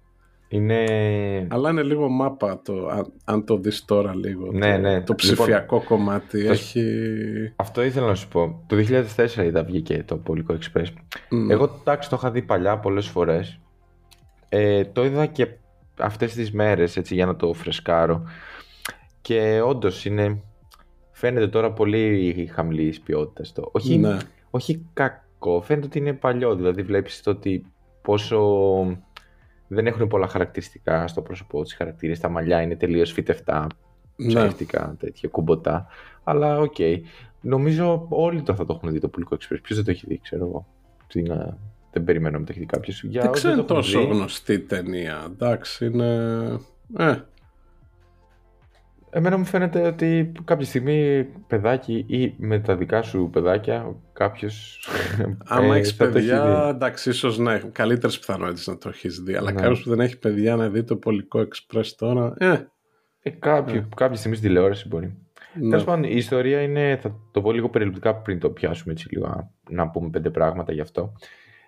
[0.53, 1.47] Είναι.
[1.49, 4.51] Αλλά είναι λίγο μάπα το, αν, αν το δεις τώρα λίγο.
[4.51, 4.93] Ναι, το, ναι.
[4.93, 6.83] Το Λοιπόν, ψηφιακό κομμάτι το- έχει...
[7.55, 8.63] Αυτό ήθελα να σου πω.
[8.67, 8.75] Το
[9.35, 10.85] 2004 είδα βγήκε το Πολικό Express.
[11.29, 11.51] Μμ.
[11.51, 13.59] Εγώ εντάξει το είχα δει παλιά πολλές φορές.
[14.49, 15.47] Ε, το είδα και
[15.99, 18.23] αυτές τις μέρες έτσι για να το φρεσκάρω.
[19.21, 20.41] Και όντως είναι...
[21.11, 23.69] Φαίνεται τώρα πολύ χαμηλής ποιότητας το.
[23.71, 24.17] Όχι, Ναι.
[24.49, 26.55] όχι κακό, φαίνεται ότι είναι παλιό.
[26.55, 27.65] Δηλαδή βλέπεις το ότι
[28.01, 28.39] πόσο
[29.73, 33.67] δεν έχουν πολλά χαρακτηριστικά στο πρόσωπό τους, οι χαρακτήρες, τα μαλλιά είναι τελείως φυτευτά,
[34.15, 34.27] ναι.
[34.27, 35.87] ψεύτικα, τέτοια ρομποτικά.
[36.23, 36.75] Αλλά οκ.
[37.41, 39.57] Νομίζω όλοι το θα το έχουν δει το Πολικό Express.
[39.61, 40.67] Ποιος δεν το έχει δει, ξέρω εγώ.
[41.07, 41.57] Τι να-
[41.91, 42.93] Δεν περιμένω να το έχει δει κάποιο.
[43.21, 45.23] Δεν ξέρω είναι τόσο γνωστή ταινία.
[45.31, 46.13] Εντάξει, είναι...
[46.97, 47.15] Ε,
[49.15, 54.87] Εμένα μου φαίνεται ότι κάποια στιγμή παιδάκι ή με τα δικά σου παιδάκια κάποιος.
[55.45, 59.35] άμα έχεις παιδιά, εντάξει, ίσως ναι, καλύτερες πιθανότητες να το έχεις δει.
[59.35, 59.61] Αλλά Ναι.
[59.61, 62.55] κάποιος που δεν έχει παιδιά να δει το Πολικό Express τώρα, ε,
[63.25, 65.17] Ε, κάποιο, κάποια στιγμή στην τηλεόραση μπορεί.
[65.53, 65.69] ναι.
[65.69, 66.97] Τέλος πάντων, η ιστορία είναι.
[67.01, 69.27] Θα το πω λίγο περιληπτικά πριν το πιάσουμε έτσι λίγο.
[69.27, 71.13] να- Να πούμε πέντε πράγματα γι' αυτό.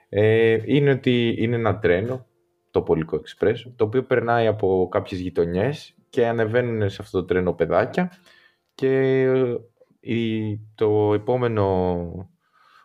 [0.10, 2.26] Ε, είναι ότι είναι ένα τρένο,
[2.72, 7.54] το Πολικό Express, το οποίο περνάει από κάποιες γειτονιές και ανεβαίνουν σε αυτό το τρένο
[7.54, 8.12] παιδάκια
[8.76, 8.90] και
[9.22, 9.56] ε,
[10.00, 11.64] η, το επόμενο,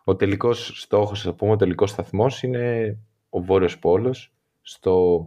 [0.03, 2.97] ο τελικός στόχος, ας πούμε, ο τελικός σταθμός είναι
[3.29, 5.25] ο Βόρειος Πόλος, στο,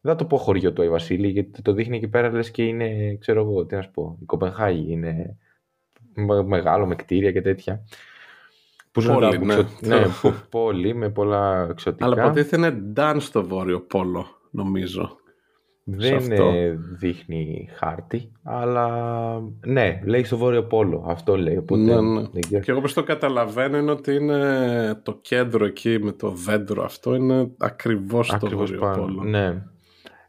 [0.00, 2.64] δεν θα το πω χωριό του Άι Βασίλη, γιατί το δείχνει εκεί πέρα λες και
[2.64, 5.36] είναι, ξέρω εγώ, τι να σου πω, η Κοπενχάγη είναι
[6.14, 7.84] με- μεγάλο με κτίρια και τέτοια.
[8.92, 9.54] Που ζουν Πόλη, κάπου ναι.
[9.54, 12.04] εξω- ναι, πο- πόλη με πολλά εξωτικά.
[12.04, 15.19] Αλλά υποτίθεται είναι Νταν στο Βόρειο Πόλο, νομίζω.
[15.84, 16.44] Δεν αυτό.
[16.48, 21.04] ε, δείχνει χάρτη, αλλά ναι, λέει στο Βόρειο Πόλο.
[21.08, 21.56] Αυτό λέει.
[21.56, 22.20] Οπότε, Ναι, ναι.
[22.32, 22.62] δεν ξέρω.
[22.62, 27.14] Και εγώ όπως το καταλαβαίνω είναι ότι είναι το κέντρο εκεί με το δέντρο αυτό
[27.14, 29.02] είναι ακριβώς στο Ακριβώς Βόρειο πάνω.
[29.04, 29.22] Πόλο.
[29.22, 29.62] Ναι.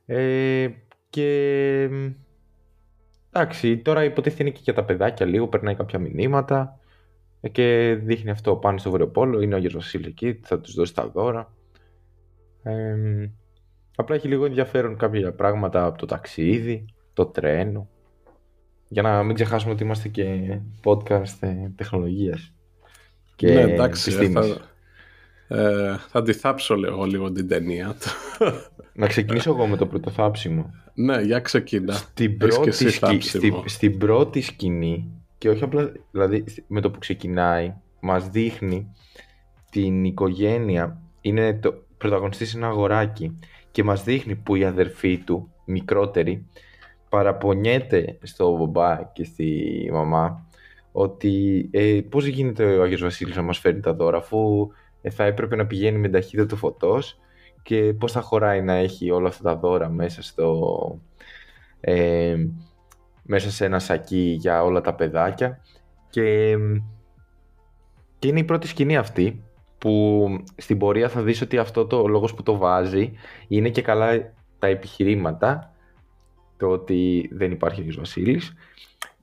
[0.05, 0.69] Ε,
[1.09, 1.89] και
[3.31, 6.79] εντάξει, τώρα υποτίθεται είναι και για τα παιδάκια λίγο, περνάει κάποια μηνύματα
[7.41, 9.41] ε, και δείχνει αυτό πάνω στο Βορειοπόλο.
[9.41, 11.53] Είναι ο Άγιος Βασίλης εκεί, θα τους δώσει τα δώρα.
[12.63, 12.95] Ε,
[14.01, 17.87] απλά έχει λίγο ενδιαφέρον κάποια πράγματα από το ταξίδι, το τρένο.
[18.87, 22.53] Για να μην ξεχάσουμε ότι είμαστε και podcast ε, τεχνολογίας
[23.35, 24.47] και ναι, εντάξει, επιστήμης.
[24.47, 27.95] θα, ε, θα αντιθάψω λίγο, λίγο την ταινία.
[28.93, 30.73] Να ξεκινήσω εγώ με το πρωτοθάψιμο.
[30.93, 31.93] ναι, για ξεκινά.
[31.93, 33.57] Στην Έχεις και πρώτη, εσύ σκη- θάψιμο.
[33.59, 38.91] στη- στην πρώτη σκηνή και όχι απλά, δηλαδή με το που ξεκινάει μας δείχνει
[39.71, 43.39] την οικογένεια είναι το πρωταγωνιστής είναι ένα αγοράκι
[43.71, 46.47] και μας δείχνει που η αδερφή του μικρότερη
[47.09, 50.45] παραπονιέται στο μπαμπά και στη μαμά
[50.91, 55.23] ότι ε, πώς γίνεται ο Άγιος Βασίλης να μας φέρνει τα δώρα αφού ε, θα
[55.23, 57.19] έπρεπε να πηγαίνει με ταχύτητα του φωτός
[57.63, 60.99] και πώς θα χωράει να έχει όλα αυτά τα δώρα μέσα στο...
[61.79, 62.35] Ε,
[63.23, 65.59] μέσα σε ένα σακί για όλα τα παιδάκια.
[66.09, 66.57] Και,
[68.19, 69.43] και είναι η πρώτη σκηνή αυτή
[69.81, 73.11] που στην πορεία θα δεις ότι αυτό το ο λόγος που το βάζει
[73.47, 75.73] είναι και καλά τα επιχειρήματα
[76.57, 78.53] το ότι δεν υπάρχει ο Βασίλης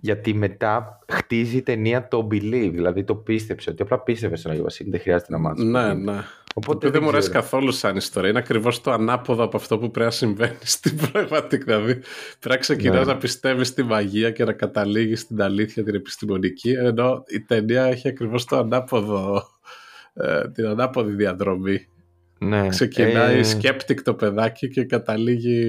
[0.01, 4.65] γιατί μετά χτίζει η ταινία το believe, δηλαδή το πίστεψε, ότι απλά πίστευες στον Άγιο
[4.65, 5.65] Βασίλη, δεν χρειάζεται να μάθεις.
[5.65, 6.23] Ναι, ναι.
[6.55, 8.31] Οπότε δεν, μου αρέσει καθόλου σαν ιστορία.
[8.31, 11.77] Είναι ακριβώς το ανάποδο από αυτό που πρέπει να συμβαίνει στην πραγματικότητα.
[11.77, 13.13] Δηλαδή, πρέπει να ξεκινάς ναι.
[13.13, 18.09] να πιστεύεις στη μαγεία και να καταλήγεις στην αλήθεια την επιστημονική, ενώ η ταινία έχει
[18.09, 19.43] ακριβώς το ανάποδο,
[20.21, 21.87] ε, την ανάποδη διαδρομή.
[22.39, 22.69] Ναι.
[22.69, 23.43] Ξεκινάει ε...
[23.43, 25.65] σκέπτικ το παιδάκι και καταλήγει.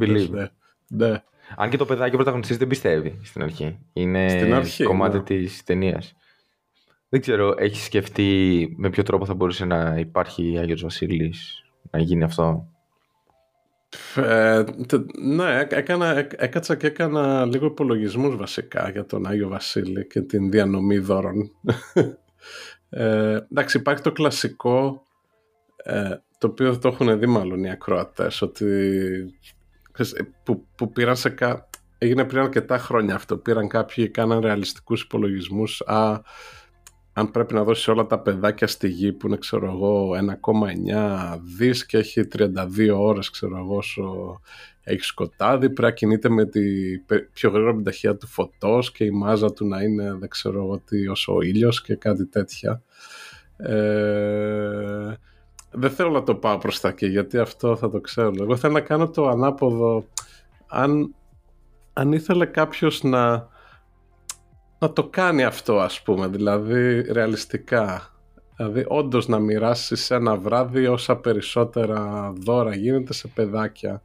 [0.00, 0.28] Believe.
[0.30, 0.46] Ναι.
[0.88, 1.22] ναι.
[1.56, 3.78] Αν και το παιδάκι ο πρωταγωνιστής δεν πιστεύει στην αρχή.
[3.92, 5.22] Είναι στην αρχή, κομμάτι ναι.
[5.22, 6.14] της ταινίας.
[7.08, 12.24] Δεν ξέρω, έχεις σκεφτεί με ποιο τρόπο θα μπορούσε να υπάρχει Άγιος Βασίλης, να γίνει
[12.24, 12.68] αυτό;
[14.16, 14.64] Ε,
[15.22, 20.98] ναι, έκανα, έκατσα και έκανα λίγο υπολογισμούς βασικά για τον Άγιο Βασίλη και την διανομή
[20.98, 21.50] δώρων.
[22.88, 25.02] Ε, εντάξει, υπάρχει το κλασικό,
[25.76, 28.66] ε, το οποίο το έχουν δει μάλλον οι ακροατές, ότι
[30.44, 31.68] που, που πήραν σε κα...
[31.98, 36.20] έγινε πριν αρκετά χρόνια αυτό, πήραν κάποιοι, κάναν ρεαλιστικούς υπολογισμούς, α,
[37.12, 40.10] αν πρέπει να δώσει όλα τα παιδάκια στη γη που είναι ξέρω εγώ
[40.90, 44.40] 1,9 δις και έχει 32 ώρες ξέρω εγώ όσο
[44.88, 46.60] έχει σκοτάδι πρέπει να κινείται με τη
[47.32, 51.08] πιο γρήγορα ταχεία του φωτός και η μάζα του να είναι δεν ξέρω εγώ τι
[51.08, 52.82] όσο ο ήλιος και κάτι τέτοια
[53.56, 55.14] ε,
[55.70, 58.72] δεν θέλω να το πάω προς τα εκεί γιατί αυτό θα το ξέρω εγώ θέλω
[58.72, 60.04] να κάνω το ανάποδο
[60.66, 61.14] αν,
[61.92, 63.48] αν ήθελε κάποιος να
[64.78, 68.10] να το κάνει αυτό ας πούμε, δηλαδή ρεαλιστικά.
[68.56, 74.02] Δηλαδή όντως να μοιράσει σε ένα βράδυ όσα περισσότερα δώρα γίνεται σε παιδάκια.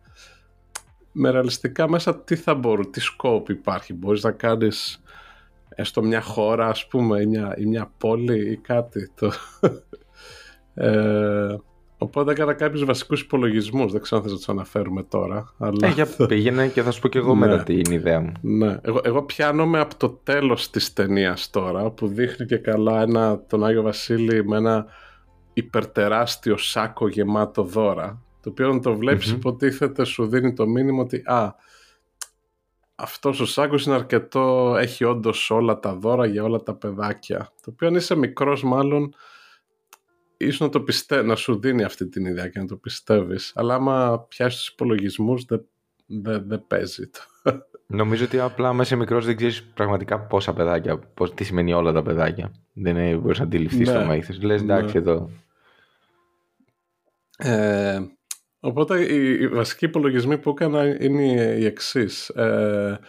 [1.11, 3.93] Με ρεαλιστικά μέσα τι θα μπορούν, τι σκόπ υπάρχει.
[3.93, 5.01] Μπορείς να κάνεις
[5.69, 9.11] έστω μια χώρα ας πούμε ή μια, ή μια πόλη ή κάτι.
[9.15, 9.31] Το...
[10.73, 11.55] ε,
[12.03, 13.91] Οπότε έκανα κάποιους βασικούς υπολογισμούς.
[13.91, 15.53] Δεν ξέρω αν θα τους αναφέρουμε τώρα.
[15.57, 15.87] Αλλά...
[15.87, 17.63] Ε, για πήγαινε και θα σου πω και εγώ μετά ναι.
[17.63, 18.31] την ιδέα μου.
[18.41, 18.77] Ναι.
[18.81, 23.65] Εγώ, εγώ πιάνομαι από το τέλος της ταινίας τώρα, που δείχνει και καλά ένα, τον
[23.65, 24.85] Άγιο Βασίλη με ένα
[25.53, 28.21] υπερτεράστιο σάκο γεμάτο δώρα.
[28.41, 31.55] Το οποίο αν το βλέπεις, υποτίθεται σου δίνει το μήνυμα ότι α,
[32.95, 37.51] αυτός ο σάκος είναι αρκετό, έχει όντως όλα τα δώρα για όλα τα παιδάκια.
[37.61, 39.13] Το οποίο αν είσαι μικρός μάλλον
[40.37, 41.21] ίσως να, το πιστε...
[41.21, 43.51] να σου δίνει αυτή την ιδέα και να το πιστεύεις.
[43.55, 45.65] Αλλά άμα πιάσεις τους υπολογισμούς δεν
[46.05, 47.19] δε, δε παίζει το.
[47.87, 52.01] Νομίζω ότι απλά μέσα μικρός δεν ξέρεις πραγματικά πόσα παιδάκια, πώς, τι σημαίνει όλα τα
[52.01, 52.51] παιδάκια.
[52.73, 54.41] Δεν μπορείς να αντιληφθείς ναι, το μέγεθος.
[54.41, 54.99] Λες εντάξει ναι.
[54.99, 55.29] εδώ.
[57.37, 57.99] Ε,
[58.61, 61.23] οπότε οι, οι βασικοί υπολογισμοί που έκανα είναι
[61.59, 62.29] οι εξής.
[62.29, 62.99] Ε,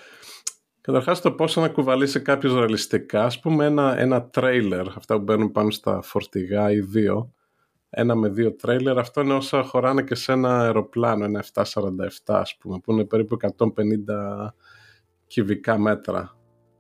[0.82, 5.52] Καταρχάς το πώς να κουβαλήσει κάποιος ρεαλιστικά, ας πούμε ένα, ένα τρέιλερ, αυτά που μπαίνουν
[5.52, 7.32] πάνω στα φορτηγά ή δύο,
[7.90, 12.56] ένα με δύο τρέιλερ, αυτό είναι όσα χωράνε και σε ένα αεροπλάνο, ένα 747 ας
[12.56, 14.54] πούμε, που είναι περίπου 150
[15.26, 16.36] κυβικά μέτρα.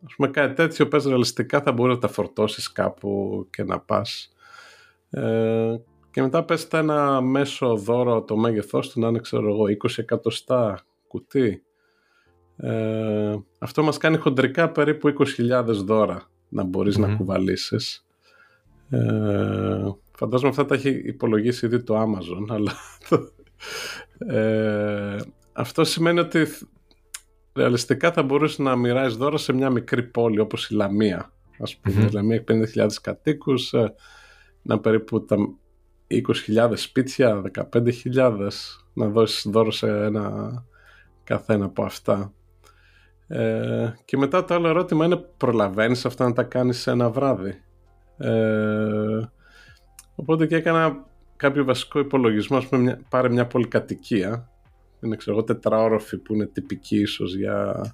[0.06, 4.32] Ας πούμε κάτι τέτοιο πες ρεαλιστικά θα μπορεί να τα φορτώσεις κάπου και να πας.
[5.10, 5.76] Ε,
[6.12, 10.84] και μετά πες ένα μέσο δώρο το μέγεθός του να είναι ξέρω εγώ 20 εκατοστά
[11.08, 11.62] κουτί
[12.56, 18.06] ε, αυτό μας κάνει χοντρικά περίπου 20.000 δώρα να μπορεις να κουβαλήσεις.
[18.90, 22.72] Ε, φαντάζομαι αυτά τα έχει υπολογίσει ήδη το Amazon, αλλά
[24.18, 25.16] ε,
[25.52, 26.46] αυτό σημαίνει ότι
[27.54, 31.32] ρεαλιστικά θα μπορούσε να μοιράζεις δώρα σε μια μικρή πόλη όπως η Λαμία.
[31.58, 33.94] Ας πούμε, η Λαμία έχει 50.000 κατοίκους, ε,
[34.62, 35.36] να περίπου τα
[36.48, 38.48] 20.000 σπίτια, 15.000,
[38.92, 40.52] να δώσεις δώρο σε ένα
[41.24, 42.32] καθένα από αυτά.
[43.26, 47.62] Ε, και μετά το άλλο ερώτημα είναι προλαβαίνεις αυτά να τα κάνεις σε ένα βράδυ;
[48.16, 49.20] Ε,
[50.14, 51.04] οπότε και έκανα
[51.36, 54.50] κάποιο βασικό υπολογισμό, ας πούμε, μια, πάρε μια πολυκατοικία,
[55.00, 57.84] είναι ξέρω εγώ τετραόροφη που είναι τυπική ίσως για,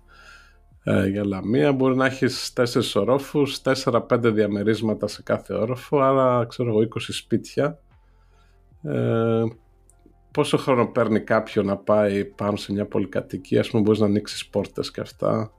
[0.83, 6.69] ε, για Λαμία, μπορεί να έχεις τέσσερις ορόφους, τέσσερα-πέντε διαμερίσματα σε κάθε όροφο, άρα ξέρω
[6.69, 7.79] εγώ 20 σπίτια.
[8.83, 9.45] Ε,
[10.31, 14.47] πόσο χρόνο παίρνει κάποιον να πάει πάνω σε μια πολυκατοικία, ας πούμε μπορείς να ανοίξεις
[14.49, 15.53] πόρτες και αυτά.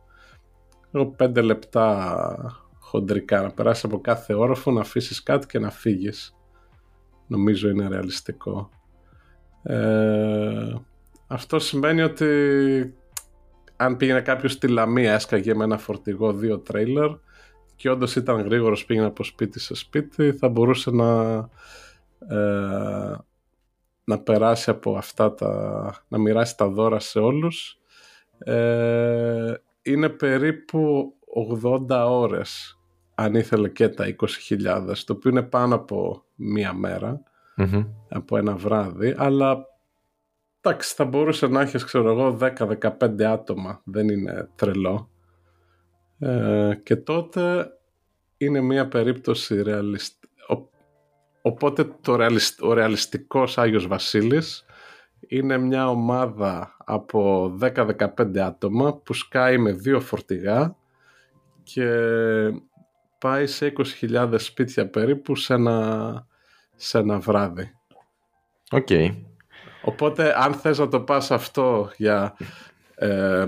[0.91, 6.35] Εγώ πέντε λεπτά χοντρικά να περάσεις από κάθε όροφο, να αφήσεις κάτι και να φύγεις.
[7.27, 8.69] Νομίζω είναι ρεαλιστικό.
[9.63, 10.73] Ε,
[11.27, 12.25] αυτό σημαίνει ότι
[13.75, 17.09] αν πήγαινε κάποιος στη Λαμία, έσκαγε με ένα φορτηγό δύο τρέιλερ
[17.75, 21.39] και όντως ήταν γρήγορος πήγαινε από σπίτι σε σπίτι, θα μπορούσε να
[22.27, 23.15] ε,
[24.03, 27.79] να περάσει από αυτά τα, να μοιράσει τα δώρα σε όλους.
[28.37, 31.13] Ε, είναι περίπου
[31.89, 32.79] 80 ώρες
[33.15, 34.15] αν ήθελε και τα
[34.49, 36.73] 20.000, το οποίο είναι πάνω από μία
[38.09, 39.65] από ένα βράδυ, αλλά
[40.61, 45.09] εντάξει, θα μπορούσε να έχεις, ξέρω εγώ, 10-15 άτομα, δεν είναι τρελό.
[46.19, 47.71] Ε, και τότε
[48.37, 50.18] είναι μία περίπτωση ρεαλιστική.
[51.41, 54.65] Οπότε το ρεαλιστ, ο ρεαλιστικός Άγιος Βασίλης
[55.27, 60.75] είναι μια ομάδα από 10-15 άτομα που σκάει με δύο φορτηγά
[61.63, 61.87] και
[63.19, 66.27] πάει σε 20.000 σπίτια περίπου σε ένα,
[66.75, 67.71] σε ένα βράδυ.
[68.71, 68.87] Οκ.
[69.81, 72.37] Οπότε αν θες να το πας αυτό για
[72.95, 73.45] ε,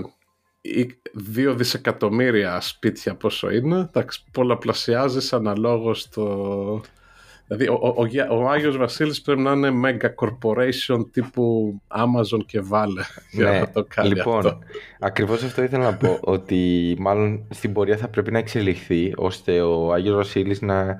[1.36, 6.80] 2 δισεκατομμύρια σπίτια πόσο είναι, εντάξει, πολλαπλασιάζεις αναλόγως το,
[7.46, 7.78] Δηλαδή, ο,
[8.30, 13.58] ο, ο, Άγιος Βασίλης πρέπει να είναι mega corporation τύπου Amazon και Valve για ναι,
[13.58, 14.58] να το κάνει λοιπόν, αυτό.
[15.00, 19.92] ακριβώς αυτό ήθελα να πω, ότι μάλλον στην πορεία θα πρέπει να εξελιχθεί, ώστε ο
[19.92, 20.96] Άγιος Βασίλης να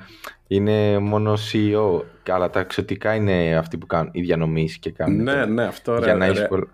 [0.47, 5.23] είναι μόνο CEO, αλλά τα εξωτικά είναι αυτοί που κάνουν οι διανομής και κάνουν.
[5.23, 6.69] Ναι, ναι, αυτό για ρε, να ρε, έχεις πολλ-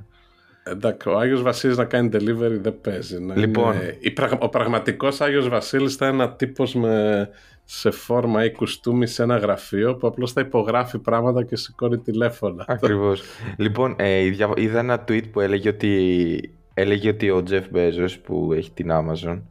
[0.65, 3.21] Εντάξει, ο Άγιος Βασίλης να κάνει delivery δεν παίζει.
[3.21, 3.75] Να Λοιπόν.
[3.75, 7.29] είναι- η πραγ- ο πραγματικός Άγιος Βασίλης θα είναι ένα τύπος με,
[7.71, 12.65] σε φόρμα ή κουστούμι σε ένα γραφείο που απλώς θα υπογράφει πράγματα και σηκώνει τηλέφωνα.
[12.69, 13.23] Ακριβώς.
[13.57, 18.53] λοιπόν, ε, δια- είδα ένα tweet που έλεγε ότι, έλεγε ότι ο Jeff Bezos που
[18.53, 19.43] έχει την Amazon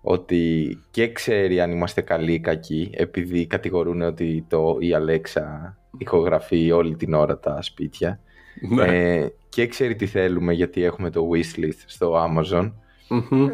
[0.00, 6.70] ότι και ξέρει αν είμαστε καλοί ή κακοί επειδή κατηγορούν ότι το, η Alexa ηχογραφεί
[6.72, 8.20] όλη την ώρα τα σπίτια
[8.68, 8.84] ναι.
[8.84, 12.72] ε, και ξέρει τι θέλουμε γιατί έχουμε το wishlist στο Amazon
[13.08, 13.48] Μμμ.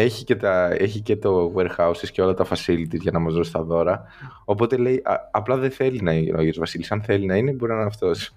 [0.00, 3.52] Έχει και, τα, έχει και το warehouses και όλα τα facilities για να μας δώσει
[3.52, 4.02] τα δώρα
[4.44, 7.52] οπότε λέει α- απλά δεν θέλει να είναι ο Άγιος Βασίλης αν θέλει να είναι
[7.52, 8.32] μπορεί να είναι αυτός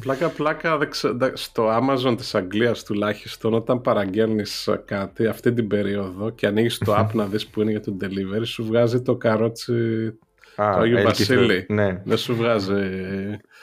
[0.00, 5.52] πλάκα πλάκα δεν ξε- δε- στο Amazon της Αγγλίας τουλάχιστον όταν παραγγέλνεις ε, κάτι αυτή
[5.52, 9.02] την περίοδο και ανοίγεις το app να δεις που είναι για το delivery σου βγάζει
[9.02, 9.72] το καρότσι
[10.56, 11.34] Α, το Άγιο έλκυθε.
[11.36, 12.00] Βασίλη Ναι.
[12.04, 12.72] δεν σου βγάζει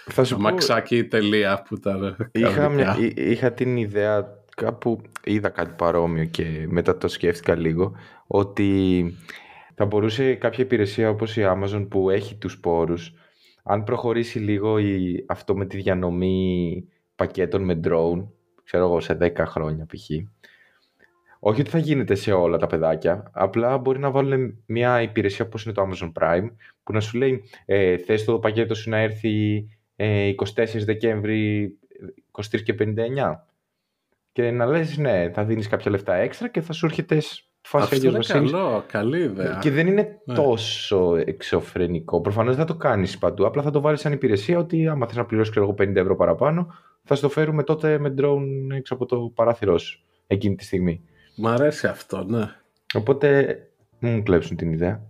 [0.10, 2.97] Θα σου πω, αμαξάκι ή τελεία που τα είχα, μια, κανονικά.
[2.99, 4.27] εί- είχα την ιδέα,
[4.62, 7.95] κάπου είδα κάτι παρόμοιο και μετά το σκέφτηκα λίγο,
[8.28, 9.04] ότι
[9.76, 13.13] θα μπορούσε κάποια υπηρεσία όπως η Amazon που έχει τους πόρους,
[13.63, 18.28] αν προχωρήσει λίγο η, αυτό με τη διανομή πακέτων με drone,
[18.63, 20.10] ξέρω εγώ σε 10 χρόνια π.χ.
[21.39, 25.65] Όχι ότι θα γίνεται σε όλα τα παιδάκια, απλά μπορεί να βάλουν μια υπηρεσία όπως
[25.65, 26.50] είναι το Amazon Prime,
[26.84, 31.74] που να σου λέει ε, θες το πακέτο σου να έρθει ε, 24 Δεκέμβρη
[32.32, 32.93] 23 και 59
[34.32, 37.84] και να λες ναι θα δίνεις κάποια λεφτά έξτρα και θα σου έρχεται σ- φάση
[37.84, 38.52] αυτό Αγιος είναι Βασίλης.
[38.52, 40.36] καλό καλή ιδέα και δεν είναι Ναι.
[40.36, 44.88] τόσο εξωφρενικό προφανώς δεν θα το κάνεις παντού απλά θα το βάλεις σαν υπηρεσία ότι
[44.88, 48.76] άμα θες να πληρώσεις ξέρω εγώ, 50 ευρώ παραπάνω θα στο φέρουμε τότε με drone
[48.76, 51.02] έξω από το παράθυρό σου εκείνη τη στιγμή
[51.36, 52.44] Μ' αρέσει αυτό ναι
[52.94, 53.58] οπότε
[54.00, 55.02] μην μου κλέψουν την ιδέα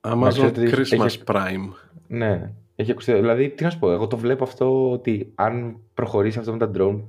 [0.00, 1.72] Amazon ξέρετε, Christmas έχει- Prime
[2.06, 3.12] Ναι, έχει ακουστεί.
[3.12, 6.70] Δηλαδή, τι να σου πω, εγώ το βλέπω αυτό ότι αν προχωρήσει αυτό με τα
[6.74, 7.02] drone.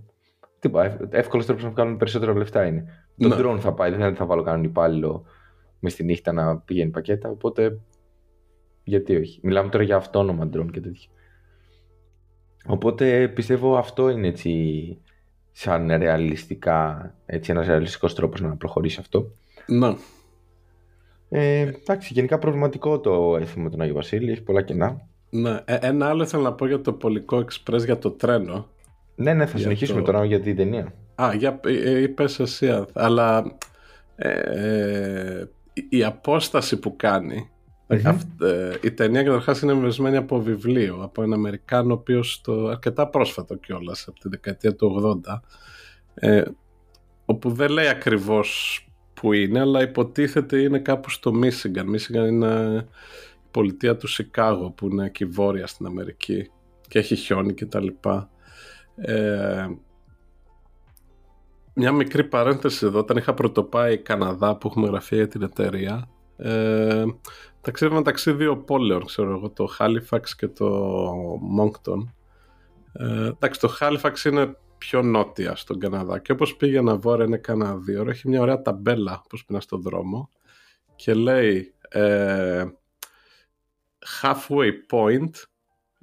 [0.67, 2.85] Τίποτα, εύκολος τρόπος να βγάλουν περισσότερα λεφτά είναι.
[3.17, 3.35] Το Ναι.
[3.39, 5.25] drone θα πάει, δεν είναι ότι θα βάλω κανέναν υπάλληλο
[5.79, 7.29] μες στη νύχτα να πηγαίνει πακέτα.
[7.29, 7.79] Οπότε,
[8.83, 9.39] γιατί όχι.
[9.43, 11.09] Μιλάμε τώρα για αυτόνομα drone και τέτοια.
[12.67, 14.97] Οπότε πιστεύω αυτό είναι έτσι
[15.51, 19.31] σαν ρεαλιστικά, έτσι ένας ρεαλιστικός τρόπος να προχωρήσει αυτό.
[19.67, 19.95] ναι
[21.29, 25.01] Ε, εντάξει, γενικά προβληματικό το έθιμο με τον Άγιο Βασίλη, έχει πολλά κενά.
[25.29, 25.61] Ναι.
[25.65, 28.67] Ε, ένα άλλο ήθελα να πω για το Πολικό Express για το τρένο.
[29.19, 30.93] Ναι, ναι, θα Για συνεχίσουμε το- τώρα για την ταινία.
[31.21, 33.57] Α, για, ε, ε, είπες εσύ, α, αλλά
[34.15, 37.49] ε, ε, η- η απόσταση που κάνει,
[37.87, 37.99] Μμμ.
[38.07, 42.67] αυ- ε, η ταινία καταρχάς είναι μεσμένη από βιβλίο, από έναν Αμερικάνο, ο οποίος το
[42.67, 45.41] αρκετά πρόσφατο κιόλας από τη δεκαετία του 80,
[46.13, 46.43] ε,
[47.25, 48.81] όπου δεν λέει ακριβώς
[49.13, 51.87] που είναι, αλλά υποτίθεται είναι κάπου στο Μίσιγκαν.
[51.87, 52.85] Μίσιγκαν είναι
[53.43, 56.49] η πολιτεία του Σικάγο, που είναι εκεί βόρεια στην Αμερική
[56.87, 57.87] και έχει χιόνι κτλ.
[58.97, 59.67] Ε,
[61.73, 67.05] μια μικρή παρένθεση εδώ, όταν είχα πρωτοπάει Καναδά που έχουμε γραφεί για την εταιρεία, ε,
[67.61, 71.11] ταξίδευα μεταξύ δύο πόλεων, ξέρω εγώ, το Halifax και το
[71.59, 72.11] Moncton.
[72.93, 77.75] Ε, εντάξει, το Halifax είναι πιο νότια στον Καναδά και όπως πήγαινα βόρεια είναι κανένα
[77.75, 80.29] δύο ώρα, έχει μια ωραία ταμπέλα όπως πήγαινα στον δρόμο
[80.95, 82.65] και λέει ε,
[84.21, 85.31] halfway point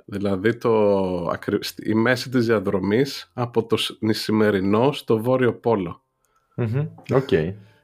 [0.05, 0.96] Δηλαδή το,
[1.28, 6.05] ακρι- στη- η μέση της διαδρομής από το σ- ισημερινό στο βόρειο πόλο.
[6.57, 7.28] Μμμ, Οκ.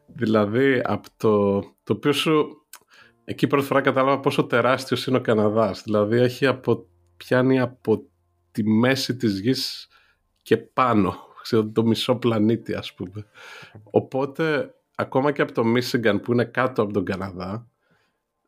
[0.07, 2.65] Δηλαδή από το, το οποίο σου...
[3.25, 5.83] Εκεί πρώτη φορά κατάλαβα πόσο τεράστιος είναι ο Καναδάς.
[5.83, 8.05] Δηλαδή έχει από, πιάνει από
[8.53, 9.89] τη μέση της γης
[10.43, 13.27] και πάνω, ξέρω, το μισό πλανήτη ας πούμε.
[13.91, 17.69] Οπότε ακόμα και από το Μίσιγκαν που είναι κάτω από τον Καναδά,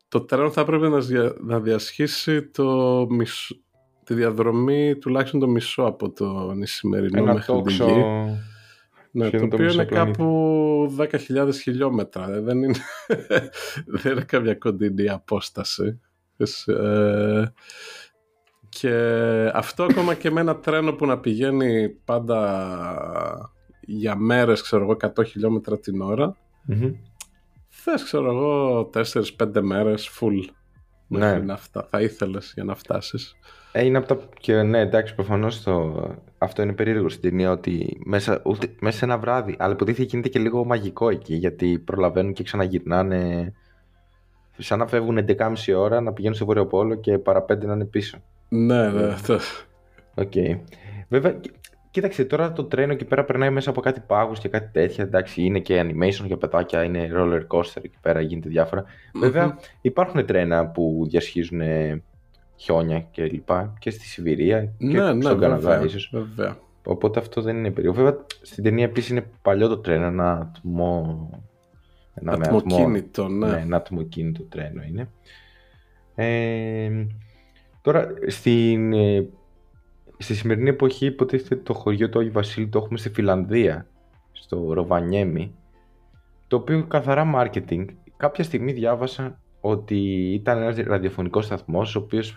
[0.07, 3.07] το τρένο θα πρέπει να, να διασχίσει το
[4.03, 7.85] τη διαδρομή τουλάχιστον το μισό από το νησιμερινό Ένα μέχρι την τόξο...
[7.85, 8.03] γη.
[9.11, 10.17] Ναι, σχεδόν το το οποίο μισό είναι πλανήτη.
[10.17, 10.95] κάπου
[11.47, 12.29] 10.000 χιλιόμετρα.
[12.33, 12.75] ε, Δεν είναι,
[14.01, 15.99] δεν είναι καμιά κοντινή απόσταση.
[16.65, 17.43] Ε,
[18.69, 18.91] και
[19.53, 23.51] αυτό ακόμα και με ένα τρένο που να πηγαίνει πάντα
[23.81, 26.91] για μέρες, ξέρω εγώ, 100 χιλιόμετρα την ώρα, Μμμ.
[27.69, 28.89] θες, ξέρω εγώ,
[29.37, 30.39] 4-5 μέρες full.
[31.07, 31.19] Ναι.
[31.19, 33.35] Μέχρι να φτά, θα ήθελες για να φτάσεις.
[33.75, 34.19] Ε, είναι από τα.
[34.39, 36.03] Και ναι, εντάξει, προφανώς το...
[36.37, 39.55] αυτό είναι περίεργο στην ταινία ότι μέσα, ούτε, μέσα σε ένα βράδυ.
[39.59, 43.53] Αλλά υποτίθεται γίνεται και λίγο μαγικό εκεί γιατί προλαβαίνουν και ξαναγυρνάνε.
[44.57, 48.17] Σαν να φεύγουν 11.30 ώρα να πηγαίνουν στο Βόρειο Πόλο και παραπέντε να είναι πίσω.
[48.49, 49.13] Ναι, ναι.
[49.27, 49.39] το-
[50.15, 50.31] Οκ.
[51.09, 51.53] Βέβαια, κοί-
[51.91, 55.03] κοίταξε τώρα το τρένο εκεί πέρα περνάει μέσα από κάτι πάγους και κάτι τέτοια.
[55.03, 58.83] Εντάξει, είναι και animation για παιδάκια, είναι roller coaster εκεί πέρα, γίνεται διάφορα.
[59.13, 62.03] Βέβαια, υπάρχουν τρένα που διασχίζουν ε,
[62.63, 66.09] χιόνια και λοιπά και στη Σιβηρία και Ναι, ναι, στον Καναδά βέβαια, ίσως.
[66.13, 66.57] βέβαια.
[66.85, 67.97] Οπότε αυτό δεν είναι περίεργο.
[68.03, 71.29] Βέβαια, στην ταινία επίσης είναι παλιό το τρένο, ένα ατμό...
[72.13, 73.47] Ένα με ατμό- Ατμοκίνητο, ναι.
[73.47, 75.09] ναι, ένα ατμοκίνητο τρένο είναι.
[76.15, 77.05] Ε,
[77.81, 79.27] τώρα, στην, ε,
[80.17, 83.87] στη σημερινή εποχή υποτίθεται το χωριό του Άγιου Βασίλη το έχουμε στη Φιλανδία,
[84.31, 85.55] στο Ροβανιέμι,
[86.47, 87.85] το οποίο καθαρά marketing.
[88.17, 89.97] Κάποια στιγμή διάβασα ότι
[90.33, 92.35] ήταν ένας ραδιοφωνικός σταθμός, ο οποίος ε,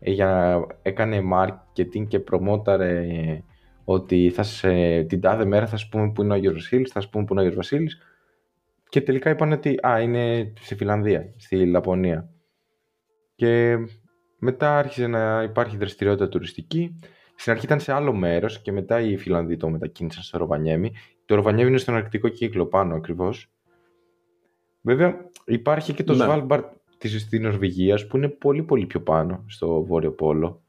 [0.00, 3.06] για, έκανε marketing και προμόταρε
[3.84, 7.00] ότι θα σε, την τάδε μέρα θα σου πούμε που είναι ο Άγιος Βασίλης, θα
[7.00, 7.98] σου πούμε που είναι ο Άγιος Βασίλης
[8.88, 12.28] και τελικά είπαν ότι α, είναι στη Φιλανδία, στη Λαπωνία.
[13.34, 13.76] Και
[14.38, 16.98] μετά άρχισε να υπάρχει δραστηριότητα τουριστική.
[17.34, 20.92] Στην αρχή ήταν σε άλλο μέρος και μετά οι Φιλανδοί το μετακίνησαν στο Ροβανιέμι.
[21.24, 23.50] Το Ροβανιέμι είναι στον αρκτικό κύκλο πάνω ακριβώς.
[24.80, 26.24] Βέβαια υπάρχει και το Ναι.
[26.24, 30.60] Σβάλμπαρτ της στη Νορβηγίας που είναι πολύ πολύ πιο πάνω στο Βόρειο Πόλο.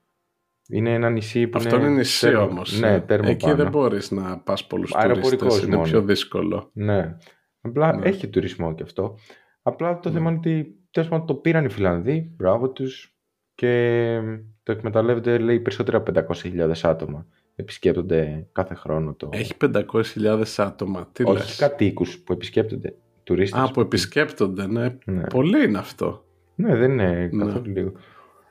[0.70, 2.80] Είναι ένα νησί που Αυτό είναι νησί τέρμο- όμως.
[2.80, 3.00] Ναι, ε.
[3.00, 3.56] τέρμο Εκεί πάνω.
[3.56, 5.64] δεν μπορείς να πας πολλούς Αεροπορικός τουρίστες.
[5.66, 5.88] Είναι μόνο.
[5.88, 6.70] πιο δύσκολο.
[6.74, 7.18] Ναι.
[7.62, 8.08] Απλά Ναι.
[8.08, 9.18] έχει τουρισμό και αυτό.
[9.62, 10.16] Απλά το Ναι.
[10.16, 13.16] θέμα είναι ότι τέλος πάντων το πήραν οι Φιλανδοί, μπράβο τους
[13.56, 14.20] και
[14.64, 17.26] το εκμεταλλεύονται λέει περισσότερα από 500.000 άτομα.
[17.56, 19.30] Επισκέπτονται κάθε χρόνο το...
[19.34, 21.10] Έχει 500.000 άτομα.
[21.12, 21.56] Τι Όχι λες.
[21.56, 22.96] κατοίκους που επισκέπτονται.
[23.28, 23.60] Τουρίστες.
[23.62, 24.96] Α, που επισκέπτονται, ναι.
[25.06, 25.24] Ναι.
[25.24, 26.26] Πολύ είναι αυτό.
[26.56, 27.46] Ναι, δεν είναι Ναι.
[27.46, 27.92] καθόλου λίγο.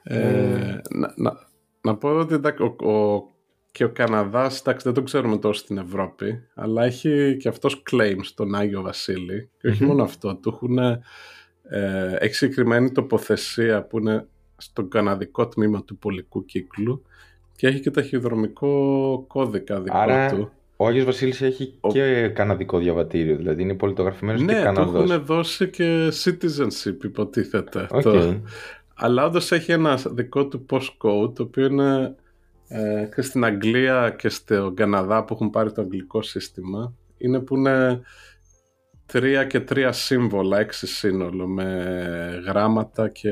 [0.03, 1.33] Ε, να, να,
[1.81, 3.25] να πω ότι εντάξει, ο, ο,
[3.73, 8.17] και ο Καναδάς, εντάξει, δεν το ξέρουμε τόσο στην Ευρώπη, αλλά έχει και αυτός claim
[8.21, 9.51] στον Άγιο Βασίλη.
[9.59, 9.89] Και όχι Μμμ.
[9.91, 11.01] μόνο αυτό, του έχουν, ε,
[12.19, 17.03] έχει συγκεκριμένη τοποθεσία που είναι στο καναδικό τμήμα του πολικού κύκλου
[17.57, 20.51] και έχει και ταχυδρομικό κώδικα δικό Άρα του.
[20.77, 25.11] Ο Άγιος Βασίλης έχει Ο- και καναδικό διαβατήριο, δηλαδή είναι πολιτογραφημένος και Ναι, του Καναδός.
[25.11, 27.87] έχουν δώσει και citizenship υποτίθεται.
[27.91, 28.03] Οκ.
[28.03, 28.41] Το-
[28.95, 32.15] Αλλά όντως έχει ένα δικό του postcode, το οποίο είναι
[32.69, 36.93] ε, και στην Αγγλία και στο Καναδά που έχουν πάρει το αγγλικό σύστημα.
[37.19, 38.01] Είναι που είναι
[39.07, 43.31] τρία και τρία σύμβολα, έξι σύνολο, με γράμματα και,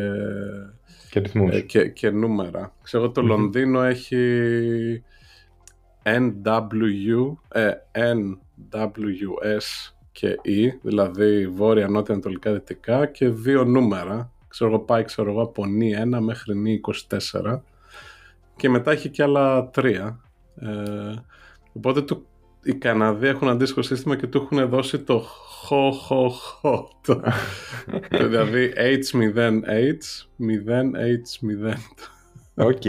[1.11, 1.55] Και ρυθμούς.
[1.55, 2.74] ε, και, και νούμερα.
[2.82, 3.28] Ξέρω, το Μμμ.
[3.28, 4.18] Λονδίνο έχει
[6.05, 14.33] NW, ε, NWS και E, δηλαδή βόρεια, νότια, ανατολικά, δυτικά και δύο νούμερα.
[14.49, 17.61] Ξέρω εγώ πάει ξέρω εγώ, από νη 1 μέχρι νη 24
[18.57, 20.21] και μετά έχει και άλλα τρία.
[20.61, 21.15] Ε,
[21.73, 22.27] οπότε του,
[22.63, 26.89] οι Καναδοί έχουν αντίστοιχο σύστημα και του έχουν δώσει το χο χο χο.
[27.07, 27.23] Το,
[28.19, 31.75] το δηλαδή H0H 0H0.
[32.55, 32.83] Οκ.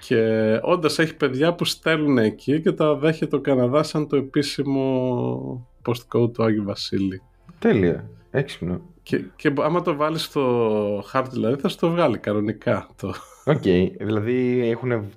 [0.00, 5.68] Και όντως έχει παιδιά που στέλνουν εκεί και τα δέχεται ο Καναδάς σαν το επίσημο
[5.84, 7.22] postcode του Άγιου Βασίλη.
[7.58, 8.10] Τέλεια.
[8.30, 8.80] Έξυπνο.
[9.02, 12.88] Και, και άμα το βάλεις στο χάρτη δηλαδή θα σου το βγάλει κανονικά.
[12.96, 13.14] Το...
[13.44, 13.62] Οκ,
[13.98, 15.10] δηλαδή έχουν,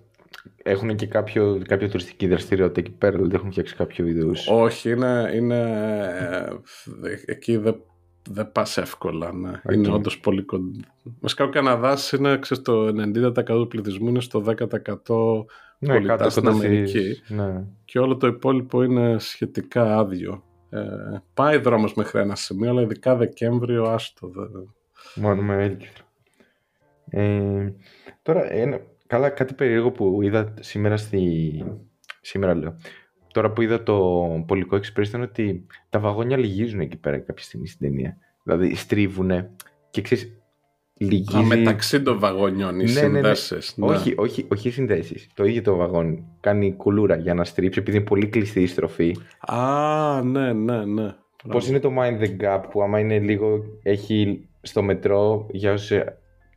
[0.64, 4.48] έχουν και κάποιο, κάποια τουριστική δραστηριότητα εκεί πέρα, δηλαδή έχουν φτιάξει κάποιο είδους.
[4.48, 5.60] Όχι, είναι, είναι
[7.04, 7.76] ε, εκεί δεν
[8.30, 9.34] δεν πας εύκολα.
[9.34, 9.50] Ναι.
[9.50, 9.72] Οκ.
[9.74, 10.80] Είναι όντως πολύ κοντά.
[11.20, 15.46] Βασικά ο Καναδάς είναι, ξέρεις, το 90% του πληθυσμού είναι στο 10%
[15.80, 17.22] πιο κοντά στην Αμερική.
[17.28, 17.64] Ναι.
[17.86, 20.44] και όλο το υπόλοιπο είναι σχετικά άδειο.
[20.70, 20.82] Ε,
[21.34, 24.28] πάει δρόμος μέχρι ένα σημείο, αλλά ειδικά Δεκέμβριο άστο.
[24.28, 24.74] δεν-
[25.16, 26.06] Μόνο με έλκυθρο.
[27.10, 27.74] Ε,
[28.22, 31.52] τώρα, ένα, καλά, κάτι περίεργο που είδα σήμερα στη...
[32.22, 32.76] Σήμερα λέω.
[33.34, 37.68] Τώρα που είδα το Πολικό Express ήταν ότι τα βαγόνια λυγίζουν εκεί πέρα κάποια στιγμή
[37.68, 38.18] στην ταινία.
[38.44, 39.50] Δηλαδή στρίβουνε
[39.90, 40.32] και ξέρεις,
[40.98, 41.38] λυγίζει...
[41.38, 43.14] Α, μεταξύ των βαγονιών, οι Ναι, ναι, ναι.
[43.14, 43.74] συνδέσεις.
[43.78, 43.86] ναι.
[43.86, 45.30] Όχι, όχι, όχι οι συνδέσεις.
[45.34, 49.16] Το ίδιο το βαγόνι κάνει κουλούρα για να στρίψει, επειδή είναι πολύ κλειστή η στροφή.
[49.40, 51.16] Α, ναι, ναι, ναι.
[51.48, 53.64] Πώς είναι το Mind the Gap που άμα είναι λίγο.
[53.84, 56.04] Έχει στο μετρό για όσοι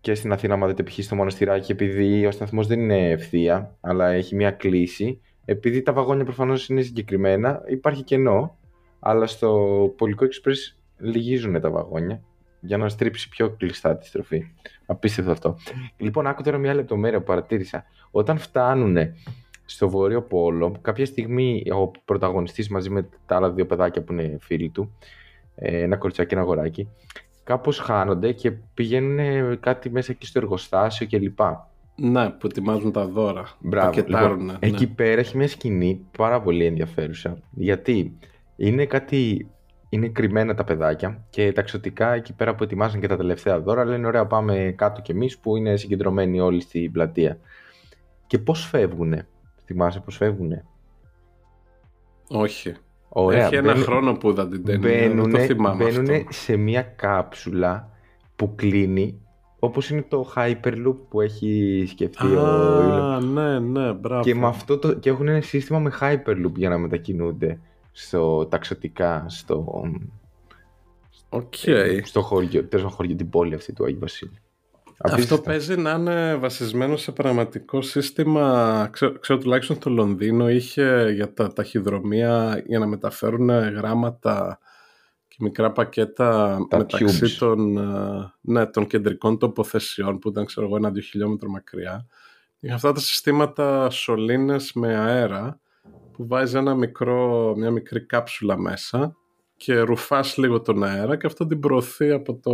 [0.00, 0.98] και στην Αθήνα, άμα δείτε π.χ.
[0.98, 6.24] στο μοναστηράκι, επειδή ο σταθμός δεν είναι ευθεία, αλλά έχει μια κλίση, επειδή τα βαγόνια
[6.24, 8.58] προφανώς είναι συγκεκριμένα, υπάρχει κενό.
[8.98, 9.50] Αλλά στο
[9.96, 12.22] Πολικό Express λυγίζουν τα βαγόνια
[12.60, 14.42] για να στρίψει πιο κλειστά τη στροφή.
[14.86, 15.56] Απίστευτο αυτό.
[15.96, 17.84] Λοιπόν, άκου τώρα μια λεπτομέρεια που παρατήρησα.
[18.10, 18.96] Όταν φτάνουν
[19.64, 24.36] στο Βόρειο Πόλο, κάποια στιγμή ο πρωταγωνιστής μαζί με τα άλλα δύο παιδάκια που είναι
[24.40, 24.96] φίλοι του,
[25.54, 26.88] ε, ένα κοριτσάκι και ένα αγοράκι,
[27.44, 31.40] κάπως χάνονται και πηγαίνουν κάτι μέσα εκεί στο εργοστάσιο κλπ.
[31.96, 33.44] Ναι, που ετοιμάζουν τα δώρα.
[33.60, 33.86] Μπράβο.
[33.86, 34.66] Πακετάρουν, Λοιπόν, ναι.
[34.66, 37.38] Εκεί πέρα έχει μια σκηνή πάρα πολύ ενδιαφέρουσα.
[37.50, 38.18] Γιατί
[38.56, 39.50] είναι κάτι.
[39.88, 43.84] Είναι κρυμμένα τα παιδάκια και τα εξωτικά εκεί πέρα που ετοιμάζουν και τα τελευταία δώρα
[43.84, 47.38] λένε ωραία πάμε κάτω κι εμείς που είναι συγκεντρωμένοι όλοι στην πλατεία.
[48.26, 49.28] Και πώς φεύγουνε;
[49.64, 50.64] Θυμάσαι πώς φεύγουνε;
[52.28, 52.74] Όχι.
[53.08, 53.44] Ωραία.
[53.46, 54.80] Έχει ένα μπαίνουν- χρόνο που είδα την ταινία.
[54.88, 56.26] δεν μπαίνουνε, το θυμάμαι μπαίνουνε αυτό.
[56.32, 57.90] σε μια κάψουλα
[58.36, 59.20] που κλείνει
[59.58, 64.22] όπως είναι το Hyperloop που έχει σκεφτεί ο Elon Α, ναι, ναι, μπράβο.
[64.22, 67.60] Και, με αυτό το, και έχουν ένα σύστημα με Hyperloop για να μετακινούνται
[67.92, 69.82] στο τα ξωτικά, στο,
[71.28, 71.54] Οκ.
[72.02, 74.40] στο χωριό, τέλος πάντων χωριό, την πόλη αυτή του Αγίου Βασίλη.
[74.98, 75.44] Αυτό Απίστευτο.
[75.44, 78.88] παίζει να είναι βασισμένο σε πραγματικό σύστημα.
[78.92, 84.58] Ξέρω, ξέρω τουλάχιστον το Λονδίνο είχε για τα ταχυδρομεία για να μεταφέρουν γράμματα
[85.36, 87.36] και μικρά πακέτα Τα μεταξύ tubes.
[87.38, 92.06] των, ε, ναι, των κεντρικών τοποθεσιών που ήταν ξέρω εγώ ένα-δύο χιλιόμετρο μακριά.
[92.60, 95.60] Είχε αυτά τα συστήματα σωλήνες με αέρα
[96.12, 99.16] που βάζει ένα μικρό, μια μικρή κάψουλα μέσα
[99.56, 102.52] και ρουφάς λίγο τον αέρα και αυτό την προωθεί από το...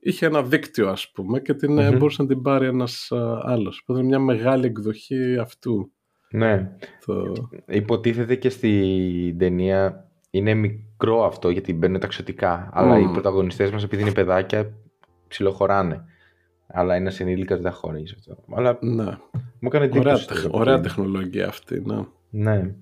[0.00, 1.96] Είχε ένα δίκτυο ας πούμε και την mm Μμμ.
[1.96, 3.80] μπορούσε να την πάρει ένας α, άλλος.
[3.80, 5.92] Οπότε είναι μια μεγάλη εκδοχή αυτού.
[6.30, 6.76] Ναι,
[7.06, 7.32] Το...
[7.66, 13.08] υποτίθεται και στην ταινία είναι μικρό αυτό γιατί μπαίνουν ταξωτικά, αλλά Μμμ.
[13.08, 14.72] οι πρωταγωνιστές μας επειδή είναι παιδάκια
[15.28, 16.04] ψιλοχωράνε.
[16.66, 18.36] Αλλά ένα ενήλικα δεν τα χωρίζει αυτό.
[18.54, 19.04] Αλλά Ναι.
[19.04, 20.26] μου έκανε Ωραία, εντύπωση.
[20.26, 20.82] τεχ- το που ωραία είναι.
[20.82, 21.82] τεχνολογία αυτή.
[21.84, 22.04] Ναι.
[22.30, 22.74] Ναι.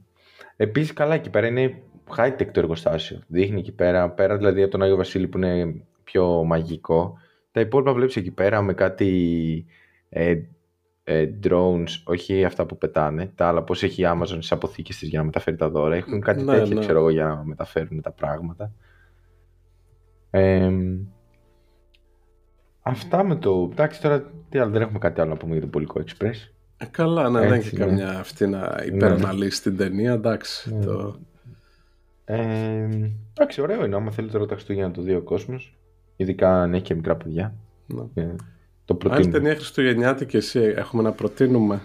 [0.56, 1.82] Επίσης, καλά εκεί πέρα είναι
[2.16, 3.20] high-tech το εργοστάσιο.
[3.26, 5.74] Δείχνει εκεί πέρα, πέρα δηλαδή από τον Άγιο Βασίλη που είναι
[6.04, 7.18] πιο μαγικό.
[7.52, 9.66] Τα υπόλοιπα βλέπεις εκεί πέρα με κάτι
[10.08, 10.38] ε,
[11.12, 15.08] ε, drones, όχι αυτά που πετάνε, τα άλλα πώς έχει η Amazon στις αποθήκες της
[15.08, 15.96] για να μεταφέρει τα δώρα.
[15.96, 16.80] Έχουν κάτι Ναι, τέτοια, ναι.
[16.80, 18.72] ξέρω εγώ, για να μεταφέρουν τα πράγματα.
[20.30, 20.70] Ε,
[22.82, 23.68] αυτά με το...
[23.72, 26.50] Εντάξει, τώρα τι άλλο, δεν έχουμε κάτι άλλο να πούμε για το Πολικό Express.
[26.76, 27.84] Ε, καλά, ναι, δεν Έτσι, έχει ναι.
[27.84, 30.12] καμιά αυτή να υπεραναλύσει την ταινία.
[30.12, 30.74] Εντάξει.
[30.74, 30.84] Ναι.
[30.84, 31.16] Το...
[32.24, 32.88] Ε,
[33.34, 33.96] εντάξει, ωραίο είναι.
[33.96, 35.78] Άμα θέλει τώρα τα Χριστούγεννα να το δει ο κόσμος,
[36.16, 37.54] ειδικά αν έχει και μικρά παιδιά.
[37.86, 38.22] Ναι.
[38.22, 38.34] ε,
[38.94, 39.32] το Άλλη προτείνω.
[39.32, 41.80] ταινία Χριστουγεννιάτικη εσύ έχουμε να προτείνουμε.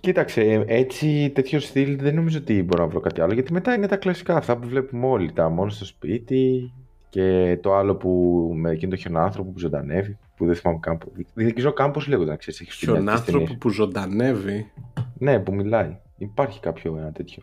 [0.00, 3.32] Κοίταξε, ε, έτσι τέτοιο στυλ δεν νομίζω ότι μπορώ να βρω κάτι άλλο.
[3.32, 5.32] Γιατί μετά είναι τα κλασικά αυτά που βλέπουμε όλοι.
[5.32, 6.72] Τα μόνο στο σπίτι
[7.08, 8.10] και το άλλο που
[8.56, 10.18] με εκείνο το χιονάνθρωπο που ζωντανεύει.
[10.36, 10.98] Που δεν θυμάμαι καν.
[10.98, 12.60] που- Δεν ξέρω καν πώς λέγονταν, ξέρεις.
[12.74, 14.70] Χιονάνθρωπο που ζωντανεύει.
[15.18, 15.96] Ναι, που μιλάει.
[16.18, 17.42] Υπάρχει κάποιο ένα τέτοιο.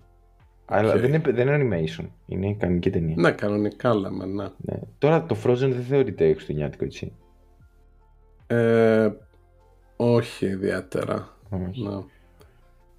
[0.66, 1.00] Αλλά Οκ.
[1.00, 2.06] δεν είναι, δεν είναι animation.
[2.26, 3.16] Είναι κανονική ταινία.
[3.18, 4.44] Ναι, κανονικά λέμε, ναι.
[4.58, 4.80] Ναι.
[4.98, 7.12] Τώρα το Frozen δεν θεωρείται χριστουγεννιάτικο, έτσι.
[8.48, 9.10] Ε,
[9.96, 11.38] όχι ιδιαίτερα.
[11.50, 11.82] Όχι.
[11.84, 12.04] Ναι.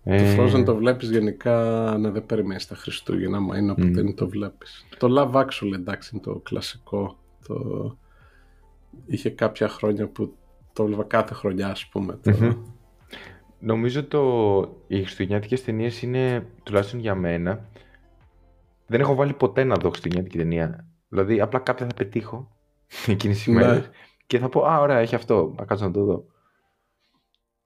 [0.08, 3.92] Ε, Το Frozen το βλέπεις γενικά, ναι, δεν περιμένεις τα Χριστούγεννα, μα είναι από Μμ.
[3.92, 4.86] ταινία το βλέπεις.
[4.98, 7.18] Το Love Actually, εντάξει, είναι το κλασικό.
[7.46, 7.54] Το...
[9.06, 10.36] Είχε κάποια χρόνια που
[10.72, 12.18] το έβλεπα κάθε χρονιά, ας πούμε.
[12.22, 12.30] Το...
[12.40, 12.52] Μμμ.
[13.58, 14.22] Νομίζω το...
[14.86, 17.64] οι χριστουγεννιάτικες ταινίες είναι, τουλάχιστον για μένα,
[18.86, 20.86] δεν έχω βάλει ποτέ να δω χριστουγεννιάτικη ταινία.
[21.08, 22.48] Δηλαδή, απλά κάποια θα πετύχω
[23.06, 23.54] εκείνες τις Ναι.
[23.54, 23.90] μέρες
[24.26, 26.26] και θα πω, α, ωραία, έχει αυτό, να κάτσω να το δω.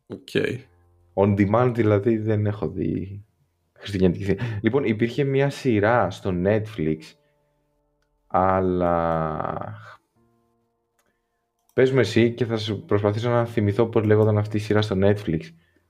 [0.07, 0.29] Ok.
[1.15, 3.25] On demand δηλαδή δεν έχω δει
[3.79, 4.59] χριστουγεννιάτικη ταινία.
[4.63, 6.99] Λοιπόν, υπήρχε μια σειρά στο Netflix,
[8.27, 9.75] αλλά...
[11.75, 14.97] Πες μου εσύ και θα σου προσπαθήσω να θυμηθώ πώς λέγονταν αυτή η σειρά στο
[14.99, 15.41] Netflix.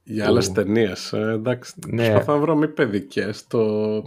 [0.02, 1.74] Για Που- άλλες ταινίες, ε, εντάξει.
[1.86, 2.10] Ναι.
[2.10, 3.46] Προσπαθώ να βρω μη παιδικές.
[3.46, 4.02] Το,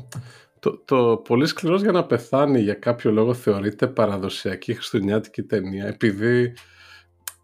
[0.63, 6.53] το, το πολύ σκληρός για να πεθάνει για κάποιο λόγο θεωρείται παραδοσιακή χριστουγεννιάτικη ταινία επειδή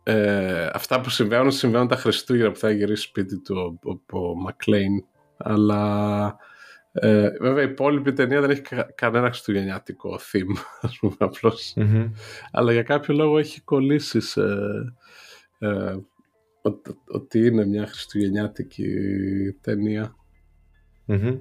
[0.03, 4.35] ε, αυτά που συμβαίνουν συμβαίνουν τα Χριστούγεννα που θα γυρίσει σπίτι του ο, ο, ο
[4.35, 5.05] Μακλέιν
[5.37, 6.35] αλλά
[6.91, 10.57] ε, βέβαια η υπόλοιπη ταινία δεν έχει κα- κανένα χριστουγεννιάτικο theme
[10.87, 12.11] ας πούμε απλώς Μμμ.
[12.51, 14.41] αλλά για κάποιο λόγο έχει κολλήσει σε,
[15.59, 15.95] ε,
[16.61, 18.87] ότι, ότι είναι μια χριστουγεννιάτικη
[19.61, 20.15] ταινία.
[21.05, 21.37] Μμμ.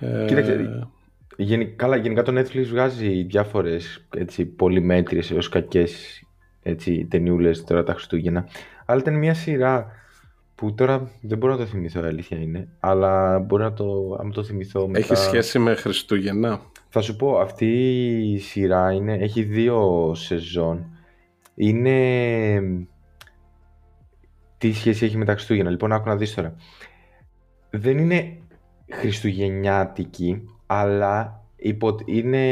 [0.00, 0.88] Ε, Κοίταξε,
[1.36, 6.22] Γενι- καλά, γενικά το Netflix βγάζει διάφορες έτσι, πολυμέτριες έως κακές
[6.62, 8.48] έτσι, ταινιούλες τώρα τα Χριστούγεννα.
[8.86, 9.90] Αλλά ήταν μια σειρά
[10.54, 12.68] που τώρα δεν μπορώ να το θυμηθώ, η αλήθεια είναι.
[12.80, 14.98] Αλλά μπορώ να το, αν το θυμηθώ μετά...
[14.98, 17.66] Έχει σχέση με Χριστούγεννα; Θα σου πω, αυτή
[18.32, 20.86] η σειρά είναι, έχει δύο σεζόν.
[21.54, 21.98] Είναι...
[24.58, 25.70] Τι σχέση έχει με τα Χριστούγεννα.
[25.70, 26.54] Λοιπόν, άκου να δεις τώρα.
[27.70, 28.38] Δεν είναι
[28.92, 31.94] χριστουγεννιάτικη, αλλά υπο...
[32.04, 32.44] είναι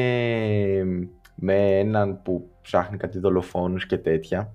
[1.34, 4.54] με έναν που ψάχνει κάτι δολοφόνους και τέτοια.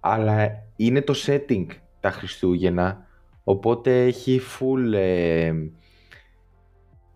[0.00, 1.66] Αλλά είναι το setting
[2.00, 3.06] τα Χριστούγεννα,
[3.44, 4.92] οπότε έχει full...
[4.92, 5.52] Ε,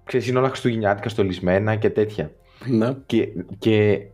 [0.05, 2.33] ξέρεις, είναι όλα χριστουγεννιάτικα στολισμένα και τέτοια.
[2.67, 2.97] Ναι.
[3.07, 4.07] Και, και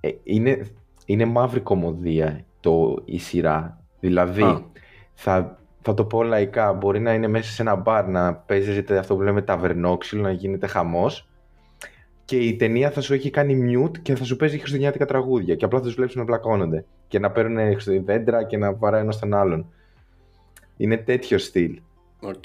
[0.00, 0.66] ε, είναι,
[1.06, 3.84] είναι μαύρη κωμωδία το, η σειρά.
[4.00, 4.64] Δηλαδή, Α.
[5.12, 9.16] θα, θα το πω λαϊκά, μπορεί να είναι μέσα σε ένα μπαρ να παίζεται αυτό
[9.16, 11.28] που λέμε ταβερνόξυλο, να γίνεται χαμός
[12.24, 15.64] και η ταινία θα σου έχει κάνει mute και θα σου παίζει χριστουγεννιάτικα τραγούδια και
[15.64, 19.18] απλά θα τους βλέπεις να πλακώνονται και να παίρνουν χριστουγεννιάτικα δέντρα και να βαράει ένας
[19.18, 19.72] τον άλλον.
[20.76, 21.80] Είναι τέτοιο στυλ.
[22.20, 22.44] Οκ.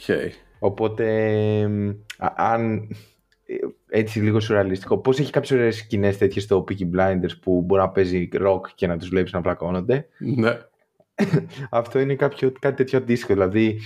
[0.59, 1.25] Οπότε,
[1.59, 2.87] εμ, α- αν
[3.45, 3.55] ε,
[3.89, 7.89] έτσι λίγο σουρεαλιστικό, πώς έχει κάποιες ωραίες σκηνές τέτοιες στο Peaky Blinders που μπορεί να
[7.89, 10.07] παίζει rock και να τους βλέπεις να πλακώνονται.
[10.17, 10.57] Ναι.
[11.69, 13.33] Αυτό είναι κάποιο, κάτι τέτοιο αντίστοιχο.
[13.33, 13.79] Δηλαδή,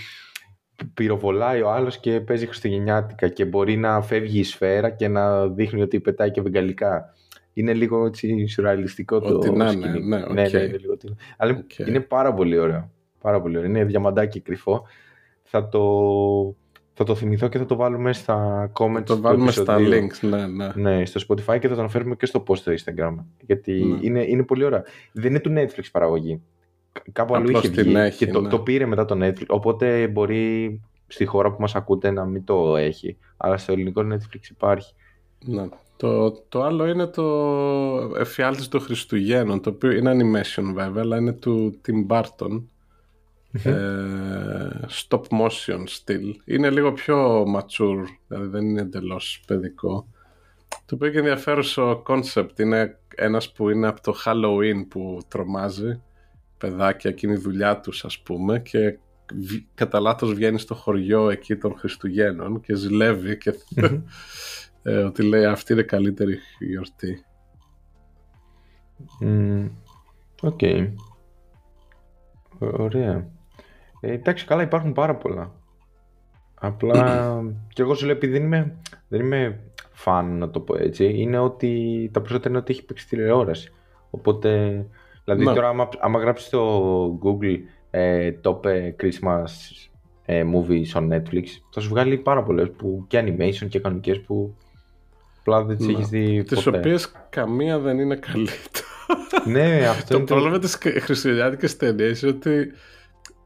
[0.94, 5.82] πυροβολάει ο άλλος και παίζει χριστουγεννιάτικα και μπορεί να φεύγει η σφαίρα και να δείχνει
[5.82, 7.14] ότι πετάει και βεγγαλικά.
[7.54, 10.08] Είναι λίγο έτσι σουρεαλιστικό το Ό,τι να είναι, σκηνικό.
[10.08, 10.32] ναι, ναι, οκ.
[10.34, 11.08] ναι, είναι λίγο τι-
[11.38, 11.78] Αλλά Οκ.
[11.88, 12.92] είναι πάρα πολύ ωραίο.
[13.22, 13.70] Πάρα πολύ ωραίο.
[13.70, 14.86] Είναι διαμαντάκι κρυφό.
[15.44, 15.82] Θα το,
[16.94, 20.08] θα το θυμηθώ και θα το βάλουμε στα comments Το του βάλουμε στα επεισοδίου.
[20.08, 20.72] links, ναι, ναι.
[20.76, 23.16] Ναι, στο Spotify και θα το αναφέρουμε και στο post στο Instagram.
[23.46, 23.98] Γιατί Ναι.
[24.02, 24.84] είναι, είναι πολύ ωραία.
[25.12, 26.42] Δεν είναι του Netflix παραγωγή.
[26.92, 28.50] Κα- Κάπου αλλού Απλώς είχε την βγει έχει, και το, ναι.
[28.50, 29.46] το πήρε μετά το Netflix.
[29.48, 33.18] Οπότε μπορεί στη χώρα που μας ακούτε να μην το έχει.
[33.38, 34.94] Αλλά στο ελληνικό Netflix υπάρχει.
[35.46, 35.68] Ναι.
[35.98, 37.24] Το, το άλλο είναι το
[38.18, 42.62] εφιάλτης των Χριστουγέννων, το οποίο είναι animation βέβαια, αλλά είναι του Tim Burton.
[43.64, 46.34] ε, stop motion still.
[46.46, 50.08] Είναι λίγο πιο mature, δηλαδή δεν είναι εντελώς παιδικό.
[50.86, 51.64] Το οποίο έχει ενδιαφέρον
[52.08, 52.60] concept.
[52.60, 56.02] Είναι ένας που είναι από το Halloween που τρομάζει
[56.62, 58.98] παιδάκια και είναι η δουλειά τους ας πούμε και
[59.34, 63.54] βι- κατά λάθος βγαίνει στο χωριό εκεί των Χριστουγέννων και ζηλεύει και
[64.84, 67.26] ε, ότι λέει αυτή είναι καλύτερη γιορτή.
[69.20, 69.68] Μμμ,
[70.42, 70.60] Οκ.
[72.60, 73.28] Ω- Ωραία.
[74.00, 75.52] Ε, εντάξει, καλά υπάρχουν πάρα πολλά.
[76.56, 77.42] Απλά
[77.74, 79.60] και εγώ σου λέω επειδή δεν είμαι, δεν είμαι
[79.92, 83.72] φαν να το πω έτσι, είναι ότι τα περισσότερα είναι ότι έχει παίξει τηλεόραση.
[84.10, 84.86] Οπότε,
[85.24, 85.54] δηλαδή Ναι.
[85.54, 87.58] τώρα άμα, άμα γράψεις στο Google
[87.92, 89.46] ε, top ε, Christmas
[90.26, 94.56] ε, movies on Netflix, θα σου βγάλει πάρα πολλές που, και animation και κανονικές που
[95.40, 95.92] απλά δεν τις Ναι.
[95.94, 96.78] έχεις δει Τις ποτέ.
[96.78, 98.48] οποίες καμία δεν είναι καλή.
[99.46, 102.72] Ναι, αυτό το είναι πρόβλημα με τις χριστουγεννιάτικες ταινίες είναι ότι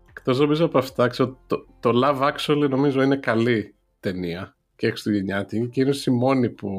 [0.09, 5.67] εκτός νομίζω από αυτά, ξέρω, το, το Love Actually νομίζω είναι καλή ταινία και χριστουγεννιάτικη
[5.69, 6.69] και είναι η μόνη που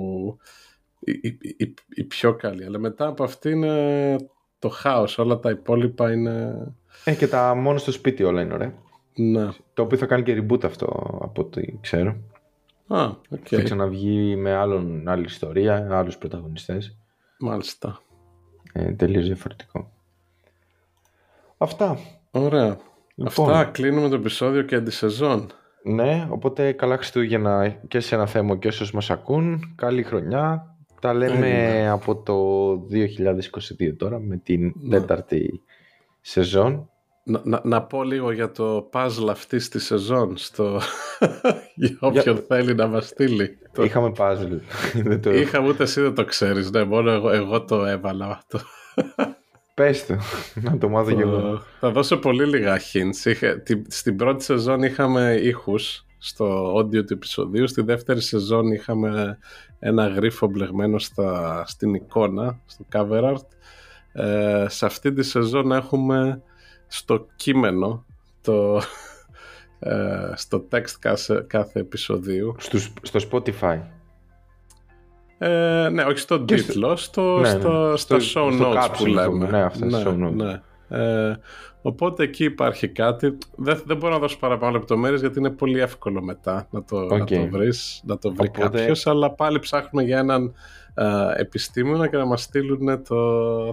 [1.01, 2.65] η, η, η- η πιο καλή.
[2.65, 4.17] Αλλά μετά από αυτή είναι
[4.59, 5.19] το χάος.
[5.19, 6.67] Όλα τα υπόλοιπα είναι...
[7.05, 8.75] Ε, και τα μόνος στο σπίτι όλα είναι ωραία.
[9.15, 9.49] Ναι.
[9.75, 12.17] Το οποίο θα κάνει και reboot αυτό από ό,τι ξέρω.
[12.87, 13.47] Α, οκ.
[13.47, 16.97] Θα ξαναβγεί με άλλον, άλλη ιστορία, άλλους πρωταγωνιστές.
[17.39, 18.01] Μάλιστα.
[18.73, 19.91] Ε, τελείως διαφορετικό.
[21.59, 21.99] Αυτά.
[22.31, 22.79] Ωραία.
[23.15, 23.51] Λοιπόν.
[23.51, 25.51] Αυτά κλείνουμε το επεισόδιο και τη σεζόν.
[25.83, 29.75] Ναι, οπότε καλά Χριστούγεννα και σε εσένα Θέμη και όσους μας ακούν.
[29.77, 30.76] Καλή χρονιά.
[31.01, 31.89] Τα λέμε Ναι.
[31.91, 32.35] από το
[32.93, 34.99] 2022 τώρα με την Ναι.
[35.01, 35.63] τέταρτη
[36.21, 36.91] σεζόν.
[37.29, 40.81] Να, να, να πω λίγο για το puzzle αυτής της σεζόν στο...
[41.75, 43.59] για όποιον θέλει να μας στείλει.
[43.73, 43.83] Το...
[43.85, 44.59] Είχαμε puzzle.
[45.05, 45.35] Δεν το...
[45.35, 48.59] Είχα ούτε εσύ δεν το ξέρεις, ναι, μόνο εγώ, εγώ το έβαλα αυτό.
[49.75, 50.17] Πες το,
[50.55, 51.41] να το μάθω κι εγώ.
[51.41, 53.25] Το- Θα δώσω πολύ λίγα hints.
[53.25, 57.67] Είχα, τη- στην πρώτη σεζόν είχαμε ήχους στο audio του επεισοδίου.
[57.69, 59.39] Στη δεύτερη σεζόν είχαμε
[59.79, 63.47] ένα γρίφο μπλεγμένο στα, στην εικόνα, στο cover art.
[64.13, 66.43] Ε, σε αυτή τη σεζόν έχουμε
[66.87, 68.05] στο κείμενο,
[68.43, 68.81] το,
[69.79, 72.55] ε, στο text κάθε, κάθε επεισοδίου.
[72.59, 73.81] Στους, στο Spotify.
[75.39, 77.59] Ε, ναι, όχι στον Και στο- τίτλο, στο, Ναι, ναι.
[77.61, 79.47] στο, στα Στο- show στο notes caption, που λέμε.
[79.51, 80.33] ναι, αυτά, στα show notes.
[80.33, 80.61] ναι.
[80.89, 81.33] Ε,
[81.83, 83.39] οπότε εκεί υπάρχει κάτι.
[83.57, 87.15] Δεν, δεν μπορώ να δώσω παραπάνω λεπτομέρειες γιατί είναι πολύ εύκολο μετά να το, να
[87.17, 87.29] Οκ.
[87.29, 90.55] το βρεις, να το βρει Οπότε- κάποιος, αλλά πάλι ψάχνουμε για έναν
[90.95, 91.05] ε,
[91.41, 93.69] επιστήμονα και να μας στείλουν το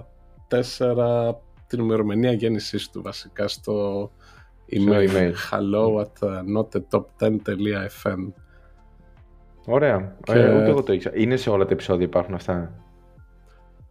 [0.48, 1.34] 4,
[1.66, 4.10] την ημερομηνία γέννησής του βασικά στο
[4.72, 5.32] email, email.
[5.50, 8.32] hello at uh, notetop10.fm
[9.66, 10.16] Ωραία.
[10.22, 11.16] Και- Ε, ούτε εγώ το ήξερα.
[11.18, 12.72] Είναι σε όλα τα επεισόδια υπάρχουν αυτά;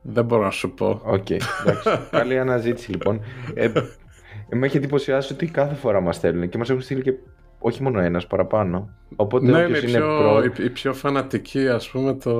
[0.04, 1.02] Δεν μπορώ να σου πω.
[1.04, 1.90] Οκ, εντάξει.
[2.12, 3.22] Καλή αναζήτηση λοιπόν.
[3.54, 7.14] Ε, ε, με έχει εντυπωσιάσει ότι κάθε φορά μας στέλνουν και μας έχουν στείλει και
[7.60, 8.90] όχι μόνο ένας παραπάνω.
[9.16, 10.44] Οπότε ναι, όποιος είναι είναι πιο, προ...
[10.44, 12.32] οι, οι πιο φανατικοί, ας πούμε, το,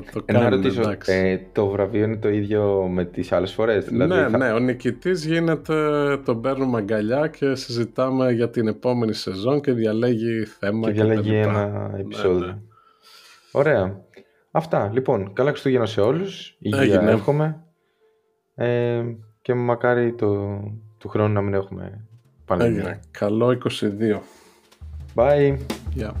[0.00, 0.54] το Ε, να κάνουν.
[0.62, 1.12] ρωτήσω, εντάξει.
[1.12, 3.84] ε, το βραβείο είναι το ίδιο με τις άλλες φορές.
[3.84, 5.74] Δηλαδή ναι, θα- ναι, ο νικητής γίνεται,
[6.24, 11.30] τον παίρνουμε αγκαλιά και συζητάμε για την επόμενη σεζόν και διαλέγει θέμα Και και, διαλέγει
[11.30, 11.50] τα λοιπά.
[11.62, 12.46] ένα επεισόδιο.
[12.46, 12.56] ναι.
[13.52, 14.00] Ωραία.
[14.50, 14.90] Αυτά.
[14.92, 16.56] Λοιπόν, καλά Χριστούγεννα σε όλους.
[16.58, 17.10] Υγεία Έγινε.
[17.10, 17.62] εύχομαι.
[18.54, 19.02] Ε,
[19.42, 20.60] και μακάρι το,
[20.98, 22.04] του χρόνου να μην έχουμε
[22.44, 22.78] πανδημία.
[22.80, 23.00] Έγινε.
[23.10, 24.20] Καλό 22.
[25.14, 25.56] Bye.
[25.94, 26.14] Γεια.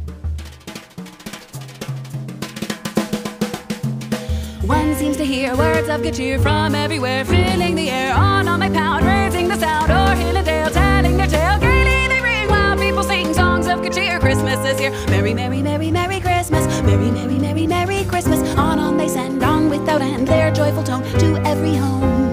[4.78, 8.58] One seems to hear words of good cheer from everywhere, filling the air on all
[8.64, 11.58] my pound, raising the sound, or hill and dale, telling their tale.
[11.66, 14.18] Gaily they ring while people sing songs of good cheer.
[14.26, 14.92] Christmas is here.
[15.12, 15.90] Merry, merry, merry,
[16.84, 18.40] Merry, merry, merry, merry Christmas.
[18.56, 22.27] On, on they send, on without end, their joyful tone to every home.